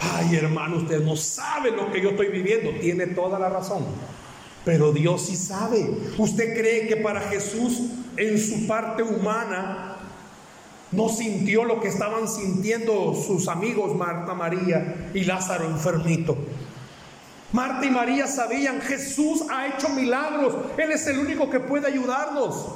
Ay, 0.00 0.34
hermano, 0.36 0.78
usted 0.78 1.04
no 1.04 1.14
sabe 1.14 1.70
lo 1.70 1.92
que 1.92 2.00
yo 2.00 2.10
estoy 2.10 2.28
viviendo, 2.28 2.70
tiene 2.80 3.06
toda 3.08 3.38
la 3.38 3.48
razón. 3.48 3.84
Pero 4.68 4.92
Dios 4.92 5.22
sí 5.22 5.34
sabe. 5.34 5.88
¿Usted 6.18 6.52
cree 6.52 6.86
que 6.86 6.96
para 6.96 7.22
Jesús 7.22 7.84
en 8.18 8.38
su 8.38 8.66
parte 8.66 9.02
humana 9.02 9.96
no 10.92 11.08
sintió 11.08 11.64
lo 11.64 11.80
que 11.80 11.88
estaban 11.88 12.28
sintiendo 12.28 13.14
sus 13.14 13.48
amigos 13.48 13.96
Marta, 13.96 14.34
María 14.34 15.10
y 15.14 15.24
Lázaro 15.24 15.64
enfermito? 15.64 16.36
Marta 17.50 17.86
y 17.86 17.90
María 17.90 18.26
sabían, 18.26 18.82
Jesús 18.82 19.44
ha 19.48 19.68
hecho 19.68 19.88
milagros, 19.88 20.54
Él 20.76 20.92
es 20.92 21.06
el 21.06 21.18
único 21.18 21.48
que 21.48 21.60
puede 21.60 21.86
ayudarnos. 21.86 22.66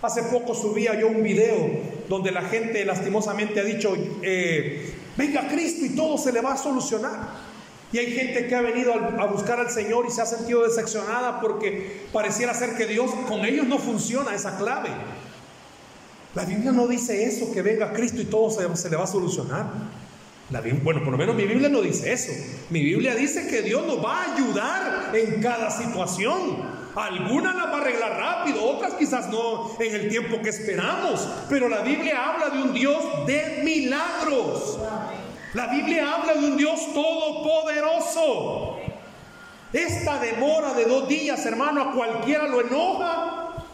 Hace 0.00 0.22
poco 0.22 0.54
subía 0.54 1.00
yo 1.00 1.08
un 1.08 1.24
video 1.24 1.80
donde 2.08 2.30
la 2.30 2.42
gente 2.42 2.84
lastimosamente 2.84 3.58
ha 3.58 3.64
dicho, 3.64 3.92
eh, 4.22 4.94
venga 5.16 5.48
Cristo 5.48 5.84
y 5.84 5.96
todo 5.96 6.16
se 6.16 6.30
le 6.30 6.40
va 6.40 6.52
a 6.52 6.56
solucionar. 6.56 7.47
Y 7.92 7.98
hay 7.98 8.12
gente 8.12 8.46
que 8.46 8.54
ha 8.54 8.60
venido 8.60 8.92
a 8.92 9.26
buscar 9.26 9.60
al 9.60 9.70
Señor 9.70 10.04
y 10.06 10.10
se 10.10 10.20
ha 10.20 10.26
sentido 10.26 10.62
decepcionada 10.62 11.40
porque 11.40 12.06
pareciera 12.12 12.52
ser 12.52 12.76
que 12.76 12.86
Dios 12.86 13.10
con 13.26 13.44
ellos 13.44 13.66
no 13.66 13.78
funciona 13.78 14.34
esa 14.34 14.58
clave. 14.58 14.90
La 16.34 16.44
Biblia 16.44 16.72
no 16.72 16.86
dice 16.86 17.24
eso, 17.24 17.50
que 17.52 17.62
venga 17.62 17.92
Cristo 17.92 18.20
y 18.20 18.26
todo 18.26 18.50
se, 18.50 18.90
le 18.90 18.96
va 18.96 19.04
a 19.04 19.06
solucionar 19.06 19.66
bueno, 20.82 21.00
por 21.00 21.12
lo 21.12 21.18
menos 21.18 21.36
mi 21.36 21.44
Biblia 21.44 21.68
no 21.68 21.82
dice 21.82 22.12
eso. 22.12 22.32
Mi 22.70 22.82
Biblia 22.82 23.14
dice 23.14 23.46
que 23.48 23.62
Dios 23.62 23.86
nos 23.86 24.02
va 24.02 24.22
a 24.22 24.34
ayudar 24.34 25.10
en 25.14 25.42
cada 25.42 25.70
situación. 25.70 26.78
Algunas 26.96 27.54
las 27.54 27.66
va 27.66 27.76
a 27.76 27.80
arreglar 27.82 28.16
rápido, 28.16 28.64
otras 28.64 28.94
quizás 28.94 29.28
no 29.28 29.76
en 29.78 29.94
el 29.94 30.08
tiempo 30.08 30.40
que 30.40 30.48
esperamos. 30.48 31.28
Pero 31.50 31.68
la 31.68 31.82
Biblia 31.82 32.24
habla 32.24 32.48
de 32.48 32.62
un 32.62 32.72
Dios 32.72 33.26
de 33.26 33.60
milagros. 33.62 34.78
La 35.54 35.66
Biblia 35.68 36.14
habla 36.14 36.34
de 36.34 36.46
un 36.46 36.56
Dios 36.56 36.92
todopoderoso. 36.92 38.78
Esta 39.72 40.18
demora 40.18 40.74
de 40.74 40.84
dos 40.84 41.08
días, 41.08 41.44
hermano, 41.46 41.82
a 41.82 41.92
cualquiera 41.92 42.46
lo 42.46 42.60
enoja. 42.60 43.64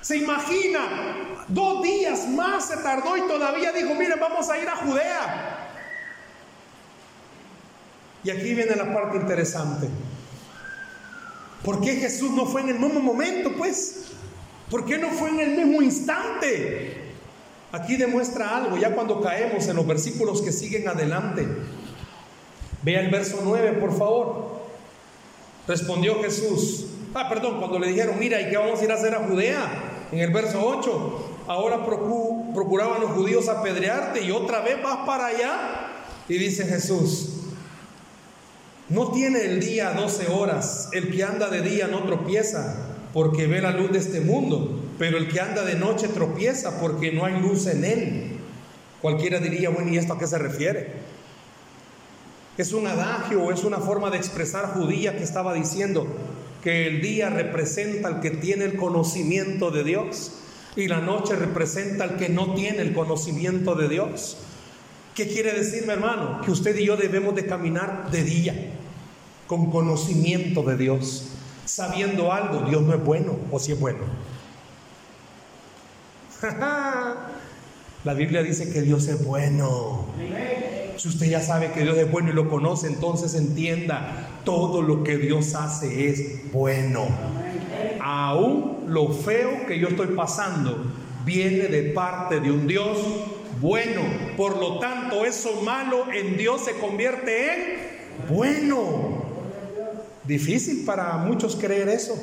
Se 0.00 0.16
imagina, 0.16 0.80
dos 1.48 1.82
días 1.82 2.26
más 2.28 2.68
se 2.68 2.76
tardó 2.78 3.16
y 3.16 3.22
todavía 3.22 3.72
dijo, 3.72 3.94
miren, 3.94 4.18
vamos 4.18 4.48
a 4.50 4.58
ir 4.58 4.68
a 4.68 4.76
Judea. 4.76 5.68
Y 8.24 8.30
aquí 8.30 8.54
viene 8.54 8.74
la 8.76 8.92
parte 8.92 9.16
interesante. 9.16 9.88
¿Por 11.62 11.80
qué 11.80 11.96
Jesús 11.96 12.30
no 12.30 12.46
fue 12.46 12.62
en 12.62 12.70
el 12.70 12.78
mismo 12.78 13.00
momento, 13.00 13.52
pues? 13.56 14.06
¿Por 14.70 14.84
qué 14.84 14.98
no 14.98 15.10
fue 15.10 15.28
en 15.28 15.40
el 15.40 15.50
mismo 15.50 15.82
instante? 15.82 17.01
Aquí 17.72 17.96
demuestra 17.96 18.56
algo, 18.56 18.76
ya 18.76 18.94
cuando 18.94 19.20
caemos 19.20 19.66
en 19.66 19.76
los 19.76 19.86
versículos 19.86 20.42
que 20.42 20.52
siguen 20.52 20.86
adelante. 20.88 21.48
Vea 22.82 23.00
el 23.00 23.10
verso 23.10 23.40
9, 23.42 23.78
por 23.80 23.96
favor. 23.96 24.62
Respondió 25.66 26.22
Jesús. 26.22 26.86
Ah, 27.14 27.28
perdón, 27.28 27.58
cuando 27.58 27.78
le 27.78 27.88
dijeron, 27.88 28.18
mira, 28.18 28.40
¿y 28.40 28.50
qué 28.50 28.56
vamos 28.56 28.80
a 28.80 28.84
ir 28.84 28.92
a 28.92 28.94
hacer 28.94 29.14
a 29.14 29.20
Judea? 29.20 30.08
En 30.12 30.18
el 30.18 30.32
verso 30.32 30.62
8, 30.62 31.44
ahora 31.46 31.84
procuraban 31.84 33.00
los 33.00 33.12
judíos 33.12 33.48
apedrearte 33.48 34.22
y 34.22 34.30
otra 34.30 34.60
vez 34.60 34.82
vas 34.82 35.06
para 35.06 35.26
allá. 35.26 35.88
Y 36.28 36.38
dice 36.38 36.64
Jesús, 36.66 37.30
no 38.88 39.12
tiene 39.12 39.44
el 39.46 39.60
día 39.60 39.92
12 39.92 40.28
horas. 40.30 40.90
El 40.92 41.10
que 41.10 41.24
anda 41.24 41.48
de 41.48 41.62
día 41.62 41.86
no 41.86 42.02
tropieza 42.02 42.92
porque 43.14 43.46
ve 43.46 43.62
la 43.62 43.70
luz 43.70 43.92
de 43.92 43.98
este 43.98 44.20
mundo, 44.20 44.81
pero 45.02 45.18
el 45.18 45.26
que 45.26 45.40
anda 45.40 45.64
de 45.64 45.74
noche 45.74 46.06
tropieza 46.06 46.78
porque 46.78 47.10
no 47.10 47.24
hay 47.24 47.40
luz 47.40 47.66
en 47.66 47.84
él. 47.84 48.22
Cualquiera 49.00 49.40
diría, 49.40 49.68
bueno, 49.68 49.90
¿y 49.90 49.98
esto 49.98 50.12
a 50.12 50.18
qué 50.20 50.28
se 50.28 50.38
refiere? 50.38 50.92
Es 52.56 52.72
un 52.72 52.86
adagio 52.86 53.50
es 53.50 53.64
una 53.64 53.78
forma 53.78 54.10
de 54.10 54.18
expresar 54.18 54.74
judía 54.74 55.16
que 55.16 55.24
estaba 55.24 55.54
diciendo 55.54 56.06
que 56.62 56.86
el 56.86 57.02
día 57.02 57.30
representa 57.30 58.06
al 58.06 58.20
que 58.20 58.30
tiene 58.30 58.64
el 58.64 58.76
conocimiento 58.76 59.72
de 59.72 59.82
Dios 59.82 60.34
y 60.76 60.86
la 60.86 61.00
noche 61.00 61.34
representa 61.34 62.04
al 62.04 62.16
que 62.16 62.28
no 62.28 62.54
tiene 62.54 62.82
el 62.82 62.92
conocimiento 62.92 63.74
de 63.74 63.88
Dios. 63.88 64.36
¿Qué 65.16 65.26
quiere 65.26 65.52
decirme, 65.52 65.94
hermano? 65.94 66.42
Que 66.42 66.52
usted 66.52 66.78
y 66.78 66.86
yo 66.86 66.96
debemos 66.96 67.34
de 67.34 67.46
caminar 67.46 68.08
de 68.12 68.22
día 68.22 68.54
con 69.48 69.68
conocimiento 69.72 70.62
de 70.62 70.76
Dios, 70.76 71.24
sabiendo 71.64 72.32
algo, 72.32 72.68
Dios 72.68 72.82
no 72.82 72.94
es 72.94 73.02
bueno 73.02 73.36
o 73.50 73.58
si 73.58 73.72
es 73.72 73.80
bueno. 73.80 74.31
La 78.04 78.14
Biblia 78.14 78.42
dice 78.42 78.72
que 78.72 78.82
Dios 78.82 79.06
es 79.08 79.24
bueno. 79.24 80.06
Si 80.96 81.08
usted 81.08 81.26
ya 81.26 81.40
sabe 81.40 81.72
que 81.72 81.82
Dios 81.82 81.96
es 81.96 82.10
bueno 82.10 82.30
y 82.30 82.32
lo 82.32 82.48
conoce, 82.48 82.88
entonces 82.88 83.34
entienda, 83.34 84.28
todo 84.44 84.82
lo 84.82 85.04
que 85.04 85.16
Dios 85.16 85.54
hace 85.54 86.08
es 86.08 86.52
bueno. 86.52 87.06
Aún 88.00 88.84
lo 88.88 89.08
feo 89.12 89.66
que 89.66 89.78
yo 89.78 89.88
estoy 89.88 90.08
pasando 90.08 90.84
viene 91.24 91.68
de 91.68 91.92
parte 91.92 92.40
de 92.40 92.50
un 92.50 92.66
Dios 92.66 92.98
bueno. 93.60 94.00
Por 94.36 94.58
lo 94.58 94.80
tanto, 94.80 95.24
eso 95.24 95.62
malo 95.62 96.12
en 96.12 96.36
Dios 96.36 96.64
se 96.64 96.72
convierte 96.72 97.54
en 97.54 98.28
bueno. 98.28 99.22
Difícil 100.24 100.84
para 100.84 101.16
muchos 101.18 101.56
creer 101.56 101.88
eso. 101.88 102.14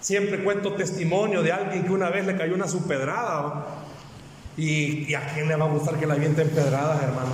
Siempre 0.00 0.42
cuento 0.44 0.74
testimonio 0.74 1.42
de 1.42 1.52
alguien 1.52 1.84
que 1.84 1.92
una 1.92 2.10
vez 2.10 2.26
le 2.26 2.36
cayó 2.36 2.54
una 2.54 2.68
supedrada. 2.68 3.66
¿Y, 4.56 5.14
a 5.14 5.26
quién 5.34 5.48
le 5.48 5.56
va 5.56 5.66
a 5.66 5.68
gustar 5.68 5.96
que 5.98 6.06
la 6.06 6.14
avienten 6.14 6.48
pedradas, 6.50 7.02
hermano? 7.02 7.30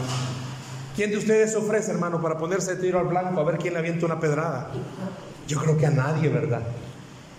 ¿Quién 0.94 1.10
de 1.10 1.16
ustedes 1.16 1.52
se 1.52 1.56
ofrece, 1.56 1.90
hermano, 1.90 2.20
para 2.20 2.36
ponerse 2.36 2.76
tiro 2.76 2.98
al 2.98 3.06
blanco 3.06 3.40
a 3.40 3.44
ver 3.44 3.58
quién 3.58 3.72
le 3.72 3.80
avienta 3.80 4.06
una 4.06 4.20
pedrada? 4.20 4.70
Yo 5.48 5.58
creo 5.60 5.76
que 5.76 5.86
a 5.86 5.90
nadie, 5.90 6.28
¿verdad? 6.28 6.62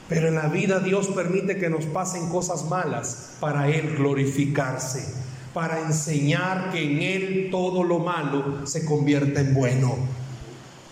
Pero 0.10 0.28
en 0.28 0.36
la 0.36 0.48
vida 0.48 0.80
Dios 0.80 1.08
permite 1.08 1.58
que 1.58 1.70
nos 1.70 1.86
pasen 1.86 2.30
cosas 2.30 2.66
malas 2.66 3.36
para 3.40 3.70
Él 3.70 3.96
glorificarse, 3.96 5.06
para 5.54 5.80
enseñar 5.80 6.72
que 6.72 6.84
en 6.84 7.02
Él 7.02 7.48
todo 7.52 7.84
lo 7.84 8.00
malo 8.00 8.66
se 8.66 8.86
convierte 8.86 9.40
en 9.40 9.54
bueno 9.54 9.96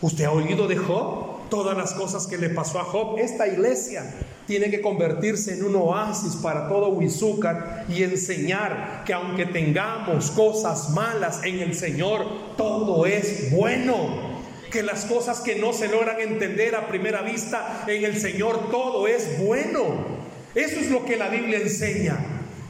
¿Usted 0.03 0.25
ha 0.25 0.31
oído 0.31 0.67
de 0.67 0.75
Job? 0.75 1.32
Todas 1.53 1.77
las 1.77 1.93
cosas 1.93 2.25
que 2.25 2.39
le 2.39 2.49
pasó 2.49 2.79
a 2.79 2.83
Job. 2.83 3.19
Esta 3.19 3.47
iglesia 3.47 4.11
tiene 4.47 4.71
que 4.71 4.81
convertirse 4.81 5.53
en 5.53 5.63
un 5.63 5.75
oasis 5.75 6.35
para 6.37 6.67
todo 6.67 6.89
Huizúcar 6.89 7.85
y 7.87 8.01
enseñar 8.01 9.03
que 9.05 9.13
aunque 9.13 9.45
tengamos 9.45 10.31
cosas 10.31 10.89
malas 10.89 11.43
en 11.43 11.59
el 11.59 11.75
Señor, 11.75 12.25
todo 12.57 13.05
es 13.05 13.51
bueno. 13.51 14.33
Que 14.71 14.81
las 14.81 15.05
cosas 15.05 15.41
que 15.41 15.53
no 15.53 15.73
se 15.73 15.89
logran 15.89 16.19
entender 16.21 16.73
a 16.73 16.87
primera 16.87 17.21
vista 17.21 17.83
en 17.85 18.03
el 18.03 18.19
Señor, 18.19 18.71
todo 18.71 19.05
es 19.07 19.37
bueno. 19.37 20.07
Eso 20.55 20.79
es 20.79 20.89
lo 20.89 21.05
que 21.05 21.17
la 21.17 21.29
Biblia 21.29 21.59
enseña. 21.59 22.17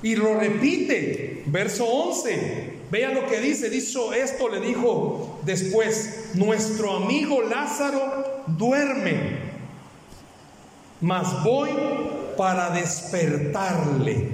Y 0.02 0.18
lo 0.18 0.38
repite, 0.38 1.44
verso 1.46 1.86
11. 1.86 2.74
Vea 2.92 3.12
lo 3.12 3.28
que 3.28 3.40
dice, 3.40 3.70
dicho 3.70 4.14
esto, 4.14 4.50
le 4.50 4.60
dijo 4.60 5.40
después, 5.46 6.26
nuestro 6.34 6.98
amigo 6.98 7.42
Lázaro 7.42 8.23
duerme, 8.48 9.40
mas 11.02 11.44
voy 11.44 11.70
para 12.38 12.70
despertarle. 12.72 14.30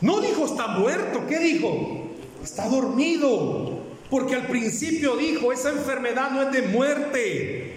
No 0.00 0.20
dijo 0.20 0.46
está 0.46 0.68
muerto, 0.68 1.26
¿qué 1.28 1.38
dijo? 1.38 2.08
Está 2.42 2.68
dormido, 2.68 3.80
porque 4.08 4.34
al 4.34 4.46
principio 4.46 5.16
dijo, 5.16 5.52
esa 5.52 5.70
enfermedad 5.70 6.30
no 6.30 6.42
es 6.42 6.52
de 6.52 6.62
muerte, 6.62 7.70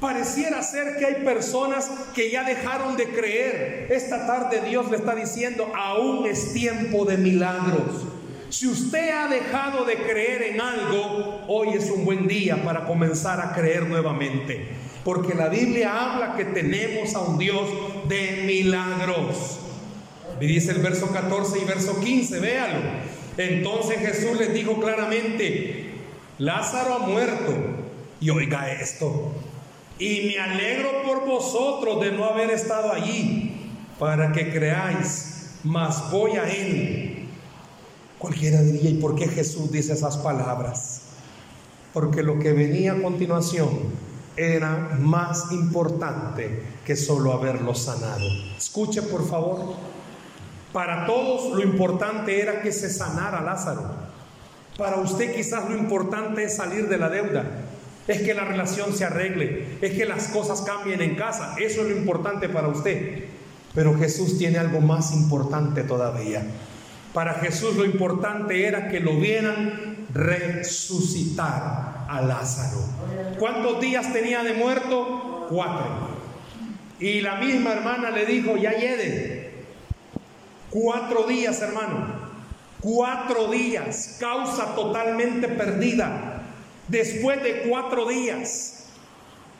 Pareciera 0.00 0.62
ser 0.62 0.96
que 0.96 1.04
hay 1.04 1.14
personas 1.24 1.90
que 2.14 2.30
ya 2.30 2.42
dejaron 2.42 2.96
de 2.96 3.04
creer. 3.10 3.86
Esta 3.90 4.26
tarde 4.26 4.62
Dios 4.62 4.90
le 4.90 4.96
está 4.96 5.14
diciendo, 5.14 5.70
aún 5.76 6.26
es 6.26 6.54
tiempo 6.54 7.04
de 7.04 7.18
milagros. 7.18 8.06
Si 8.50 8.66
usted 8.66 9.10
ha 9.10 9.28
dejado 9.28 9.84
de 9.84 9.94
creer 9.94 10.42
en 10.42 10.60
algo, 10.60 11.44
hoy 11.46 11.68
es 11.68 11.88
un 11.88 12.04
buen 12.04 12.26
día 12.26 12.62
para 12.64 12.84
comenzar 12.84 13.40
a 13.40 13.52
creer 13.52 13.86
nuevamente. 13.86 14.66
Porque 15.04 15.34
la 15.34 15.48
Biblia 15.48 16.14
habla 16.14 16.34
que 16.36 16.44
tenemos 16.46 17.14
a 17.14 17.20
un 17.20 17.38
Dios 17.38 17.68
de 18.08 18.42
milagros. 18.46 19.60
Y 20.40 20.46
dice 20.46 20.72
el 20.72 20.78
verso 20.78 21.12
14 21.12 21.60
y 21.60 21.64
verso 21.64 22.00
15, 22.00 22.40
véalo. 22.40 22.80
Entonces 23.36 23.98
Jesús 24.00 24.36
les 24.36 24.52
dijo 24.52 24.80
claramente, 24.80 25.92
Lázaro 26.38 26.94
ha 26.94 26.98
muerto. 27.06 27.54
Y 28.20 28.30
oiga 28.30 28.70
esto, 28.72 29.32
y 29.98 30.26
me 30.26 30.38
alegro 30.38 31.04
por 31.04 31.24
vosotros 31.24 32.02
de 32.02 32.10
no 32.10 32.24
haber 32.24 32.50
estado 32.50 32.92
allí, 32.92 33.52
para 33.98 34.32
que 34.32 34.50
creáis, 34.50 35.58
mas 35.62 36.10
voy 36.10 36.32
a 36.32 36.46
Él. 36.50 37.09
Cualquiera 38.20 38.62
diría, 38.62 38.90
¿y 38.90 38.94
por 38.94 39.16
qué 39.16 39.26
Jesús 39.26 39.72
dice 39.72 39.94
esas 39.94 40.16
palabras? 40.18 41.00
Porque 41.92 42.22
lo 42.22 42.38
que 42.38 42.52
venía 42.52 42.92
a 42.92 43.02
continuación 43.02 43.68
era 44.36 44.96
más 45.00 45.50
importante 45.50 46.62
que 46.84 46.94
solo 46.94 47.32
haberlo 47.32 47.74
sanado. 47.74 48.24
Escuche 48.56 49.02
por 49.02 49.28
favor, 49.28 49.74
para 50.72 51.06
todos 51.06 51.52
lo 51.52 51.62
importante 51.62 52.40
era 52.40 52.62
que 52.62 52.70
se 52.70 52.88
sanara 52.88 53.40
Lázaro. 53.40 53.82
Para 54.78 54.98
usted 54.98 55.34
quizás 55.34 55.68
lo 55.68 55.76
importante 55.76 56.44
es 56.44 56.54
salir 56.54 56.88
de 56.88 56.98
la 56.98 57.08
deuda 57.08 57.66
es 58.10 58.22
que 58.22 58.34
la 58.34 58.44
relación 58.44 58.92
se 58.92 59.04
arregle, 59.04 59.78
es 59.80 59.92
que 59.92 60.04
las 60.04 60.28
cosas 60.28 60.62
cambien 60.62 61.00
en 61.00 61.14
casa. 61.14 61.54
Eso 61.60 61.82
es 61.82 61.88
lo 61.88 61.96
importante 61.96 62.48
para 62.48 62.68
usted. 62.68 63.24
Pero 63.74 63.96
Jesús 63.96 64.36
tiene 64.36 64.58
algo 64.58 64.80
más 64.80 65.12
importante 65.12 65.84
todavía. 65.84 66.42
Para 67.12 67.34
Jesús 67.34 67.76
lo 67.76 67.84
importante 67.84 68.66
era 68.66 68.88
que 68.88 69.00
lo 69.00 69.16
vieran 69.16 70.06
resucitar 70.14 72.06
a 72.08 72.22
Lázaro. 72.22 72.84
¿Cuántos 73.38 73.80
días 73.80 74.12
tenía 74.12 74.42
de 74.42 74.54
muerto? 74.54 75.46
Cuatro. 75.50 76.10
Y 77.00 77.20
la 77.20 77.36
misma 77.36 77.72
hermana 77.72 78.10
le 78.10 78.26
dijo, 78.26 78.56
ya 78.56 78.72
llegue. 78.72 79.50
Cuatro 80.70 81.24
días, 81.24 81.60
hermano. 81.62 82.30
Cuatro 82.80 83.50
días. 83.50 84.16
Causa 84.20 84.74
totalmente 84.74 85.48
perdida 85.48 86.42
después 86.88 87.42
de 87.42 87.62
cuatro 87.68 88.06
días. 88.08 88.86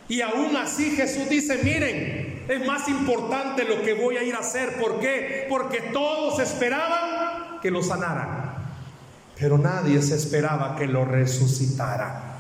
Y 0.09 0.21
aún 0.23 0.57
así 0.57 0.91
Jesús 0.91 1.29
dice, 1.29 1.61
miren, 1.63 2.45
es 2.49 2.67
más 2.67 2.89
importante 2.89 3.65
lo 3.65 3.83
que 3.83 3.95
voy 3.95 4.17
a 4.17 4.23
ir 4.23 4.35
a 4.35 4.41
hacer. 4.41 4.75
¿Por 4.81 4.99
qué? 5.01 5.47
Porque 5.49 5.81
todos 5.93 6.41
esperaban 6.41 7.10
que 7.61 7.71
lo 7.71 7.83
sanaran. 7.83 8.55
Pero 9.39 9.59
nadie 9.59 10.03
se 10.03 10.17
esperaba 10.17 10.77
que 10.77 10.87
lo 10.87 11.05
resucitara. 11.05 12.37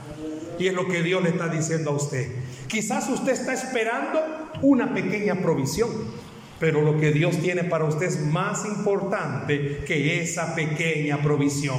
Y 0.58 0.66
es 0.66 0.74
lo 0.74 0.86
que 0.86 1.02
Dios 1.02 1.22
le 1.22 1.30
está 1.30 1.48
diciendo 1.48 1.90
a 1.90 1.94
usted. 1.94 2.28
Quizás 2.68 3.08
usted 3.08 3.32
está 3.32 3.54
esperando 3.54 4.20
una 4.62 4.92
pequeña 4.92 5.36
provisión. 5.36 5.88
Pero 6.58 6.82
lo 6.82 7.00
que 7.00 7.10
Dios 7.10 7.38
tiene 7.38 7.64
para 7.64 7.86
usted 7.86 8.06
es 8.06 8.20
más 8.20 8.66
importante 8.66 9.82
que 9.86 10.20
esa 10.20 10.54
pequeña 10.54 11.22
provisión. 11.22 11.78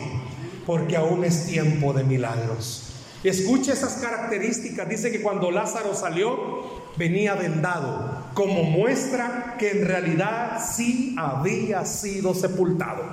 Porque 0.65 0.97
aún 0.97 1.23
es 1.23 1.45
tiempo 1.45 1.93
de 1.93 2.03
milagros. 2.03 2.87
Escuche 3.23 3.73
esas 3.73 3.93
características. 3.97 4.89
Dice 4.89 5.11
que 5.11 5.21
cuando 5.21 5.51
Lázaro 5.51 5.93
salió, 5.93 6.81
venía 6.97 7.35
vendado, 7.35 8.25
como 8.33 8.63
muestra 8.63 9.55
que 9.59 9.71
en 9.71 9.85
realidad 9.85 10.59
sí 10.75 11.15
había 11.17 11.85
sido 11.85 12.33
sepultado. 12.33 13.03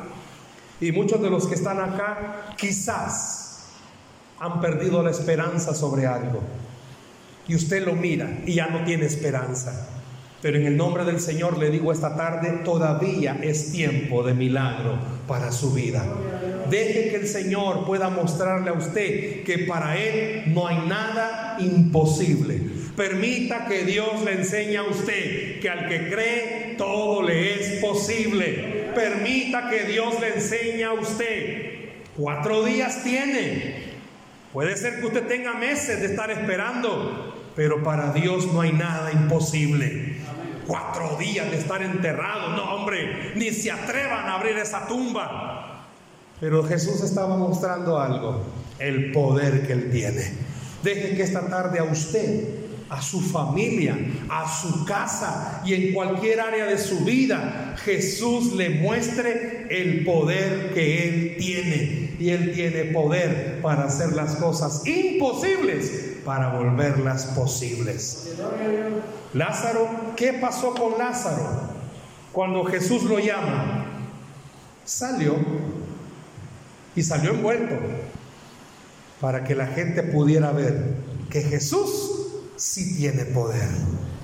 Y 0.80 0.92
muchos 0.92 1.20
de 1.20 1.30
los 1.30 1.46
que 1.46 1.54
están 1.54 1.80
acá 1.80 2.54
quizás 2.56 3.66
han 4.38 4.60
perdido 4.60 5.02
la 5.02 5.10
esperanza 5.10 5.74
sobre 5.74 6.06
algo. 6.06 6.40
Y 7.48 7.54
usted 7.54 7.84
lo 7.84 7.94
mira 7.94 8.40
y 8.46 8.54
ya 8.54 8.68
no 8.68 8.84
tiene 8.84 9.06
esperanza. 9.06 9.88
Pero 10.40 10.58
en 10.58 10.66
el 10.66 10.76
nombre 10.76 11.04
del 11.04 11.18
Señor 11.18 11.58
le 11.58 11.70
digo 11.70 11.90
esta 11.90 12.16
tarde, 12.16 12.60
todavía 12.64 13.40
es 13.42 13.72
tiempo 13.72 14.22
de 14.22 14.34
milagro 14.34 14.96
para 15.26 15.50
su 15.50 15.72
vida. 15.72 16.06
Deje 16.70 17.10
que 17.10 17.16
el 17.16 17.26
Señor 17.26 17.84
pueda 17.84 18.08
mostrarle 18.08 18.70
a 18.70 18.74
usted 18.74 19.42
que 19.42 19.64
para 19.66 19.96
Él 19.98 20.44
no 20.54 20.68
hay 20.68 20.78
nada 20.86 21.56
imposible. 21.58 22.60
Permita 22.94 23.66
que 23.66 23.84
Dios 23.84 24.22
le 24.24 24.34
enseñe 24.34 24.76
a 24.76 24.84
usted 24.84 25.58
que 25.60 25.68
al 25.68 25.88
que 25.88 26.08
cree 26.08 26.74
todo 26.78 27.22
le 27.22 27.54
es 27.54 27.80
posible. 27.80 28.77
Permita 28.98 29.70
que 29.70 29.84
Dios 29.84 30.20
le 30.20 30.34
enseñe 30.34 30.82
a 30.82 30.92
usted. 30.92 31.90
Cuatro 32.16 32.64
días 32.64 33.04
tiene. 33.04 33.92
Puede 34.52 34.76
ser 34.76 34.98
que 34.98 35.06
usted 35.06 35.28
tenga 35.28 35.54
meses 35.54 36.00
de 36.00 36.06
estar 36.06 36.32
esperando, 36.32 37.52
pero 37.54 37.84
para 37.84 38.12
Dios 38.12 38.52
no 38.52 38.61
hay 38.61 38.72
nada 38.72 39.12
imposible 39.12 40.18
cuatro 40.68 41.16
días 41.16 41.50
de 41.50 41.58
estar 41.58 41.82
enterrado. 41.82 42.50
No, 42.50 42.74
hombre, 42.74 43.32
ni 43.34 43.50
se 43.50 43.72
atrevan 43.72 44.26
a 44.26 44.34
abrir 44.34 44.56
esa 44.58 44.87
tumba. 44.87 45.87
Pero 46.38 46.62
Jesús 46.64 47.00
estaba 47.02 47.37
mostrando 47.37 47.98
algo, 47.98 48.44
el 48.78 49.11
poder 49.11 49.66
que 49.66 49.72
Él 49.72 49.90
tiene. 49.90 50.34
Deje 50.84 51.16
que 51.16 51.22
esta 51.22 51.48
tarde 51.48 51.80
a 51.80 51.84
usted, 51.84 52.57
a 52.90 53.03
su 53.03 53.20
familia, 53.20 53.96
a 54.29 54.48
su 54.48 54.85
casa 54.85 55.62
y 55.64 55.74
en 55.74 55.92
cualquier 55.92 56.40
área 56.40 56.66
de 56.66 56.79
su 56.79 57.05
vida, 57.05 57.74
Jesús 57.85 58.53
le 58.55 58.70
muestre 58.70 59.66
el 59.70 60.05
poder 60.05 60.72
que 60.72 61.09
Él 61.09 61.37
tiene. 61.38 62.16
Y 62.18 62.31
Él 62.31 62.53
tiene 62.53 62.87
poder 62.87 63.61
para 63.62 63.85
hacer 63.85 64.12
las 64.12 64.37
cosas 64.37 64.85
imposibles, 64.87 66.16
para 66.24 66.59
volverlas 66.59 67.27
posibles. 67.27 68.35
Lázaro, 69.35 69.88
¿qué 70.16 70.33
pasó 70.33 70.74
con 70.74 70.98
Lázaro 70.98 71.70
cuando 72.33 72.64
Jesús 72.64 73.05
lo 73.05 73.18
llama? 73.18 73.87
Salió 74.85 75.37
y 76.96 77.03
salió 77.03 77.33
envuelto 77.33 77.77
para 79.20 79.44
que 79.44 79.55
la 79.55 79.66
gente 79.66 80.03
pudiera 80.03 80.51
ver 80.53 80.96
que 81.31 81.42
Jesús 81.42 82.07
sí 82.59 82.96
tiene 82.96 83.24
poder. 83.24 83.68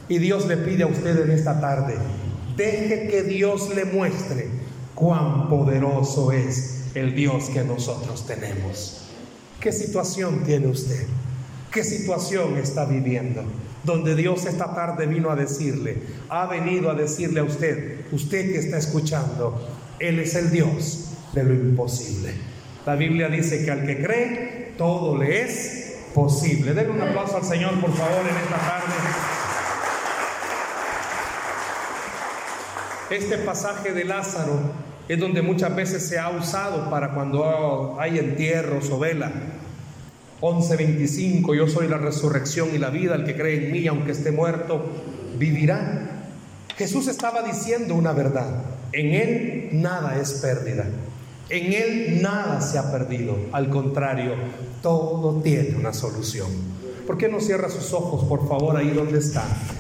Y 0.09 0.18
Dios 0.18 0.47
le 0.47 0.59
pide 0.59 0.82
a 0.82 0.89
usted 0.89 1.24
en 1.24 1.30
esta 1.30 1.61
tarde, 1.61 1.95
deje 2.57 3.09
que 3.09 3.22
Dios 3.22 3.74
le 3.74 3.87
muestre 3.87 4.49
cuán 4.95 5.49
poderoso 5.49 6.32
es 6.32 6.82
el 6.95 7.14
Dios 7.14 7.49
que 7.49 7.64
nosotros 7.64 8.26
tenemos. 8.26 9.07
¿Qué 9.61 9.72
situación 9.72 10.43
tiene 10.45 10.66
usted? 10.66 11.07
¿Qué 11.72 11.82
situación 11.82 12.59
está 12.59 12.85
viviendo? 12.85 13.43
Donde 13.82 14.14
Dios 14.14 14.45
esta 14.47 14.74
tarde 14.74 15.07
vino 15.07 15.30
a 15.30 15.37
decirle, 15.37 15.97
ha 16.28 16.47
venido 16.47 16.91
a 16.91 16.95
decirle 16.95 17.41
a 17.41 17.45
usted, 17.45 18.01
usted 18.12 18.53
que 18.53 18.59
está 18.59 18.78
escuchando, 18.78 19.68
Él 19.99 20.18
es 20.18 20.35
el 20.35 20.51
Dios 20.51 21.11
de 21.32 21.45
lo 21.45 21.55
imposible. 21.55 22.32
La 22.85 22.97
Biblia 22.97 23.28
dice 23.28 23.64
que 23.64 23.70
al 23.70 23.87
que 23.87 24.03
cree, 24.03 24.74
todo 24.76 25.16
le 25.16 25.43
es 25.43 25.84
posible. 26.15 26.73
Denle 26.73 26.93
un 26.93 27.01
aplauso 27.03 27.37
al 27.37 27.45
Señor, 27.45 27.81
por 27.81 27.93
favor, 27.93 28.21
en 28.21 28.37
esta 28.37 28.57
tarde. 28.57 28.95
Este 33.11 33.39
pasaje 33.39 33.93
de 33.93 34.05
Lázaro 34.05 34.59
es 35.09 35.21
donde 35.21 35.43
muchas 35.43 35.75
veces 35.77 36.09
se 36.09 36.19
ha 36.19 36.31
usado 36.31 36.89
para 36.89 37.12
cuando 37.12 37.97
hay 37.99 38.19
entierros 38.19 38.89
o 38.91 38.99
vela 38.99 39.31
11:25, 40.41 41.55
yo 41.55 41.69
soy 41.69 41.89
la 41.89 41.99
resurrección 41.99 42.69
y 42.75 42.79
la 42.79 42.91
vida, 42.91 43.15
el 43.15 43.25
que 43.25 43.35
cree 43.35 43.67
en 43.67 43.73
mí, 43.73 43.87
aunque 43.87 44.12
esté 44.12 44.31
muerto, 44.31 44.85
vivirá. 45.39 46.11
Jesús 46.77 47.09
estaba 47.09 47.43
diciendo 47.43 47.95
una 47.95 48.12
verdad, 48.12 48.62
en 48.93 49.15
Él 49.15 49.69
nada 49.73 50.21
es 50.21 50.33
pérdida, 50.35 50.85
en 51.49 51.72
Él 51.72 52.22
nada 52.22 52.61
se 52.61 52.78
ha 52.78 52.90
perdido, 52.90 53.36
al 53.53 53.68
contrario, 53.68 54.32
todo 54.82 55.40
tiene 55.42 55.76
una 55.76 55.92
solución. 55.92 56.49
¿Por 57.07 57.18
qué 57.18 57.28
no 57.28 57.40
cierra 57.40 57.68
sus 57.68 57.92
ojos, 57.92 58.24
por 58.24 58.49
favor, 58.49 58.76
ahí 58.76 58.90
donde 58.90 59.18
está? 59.18 59.45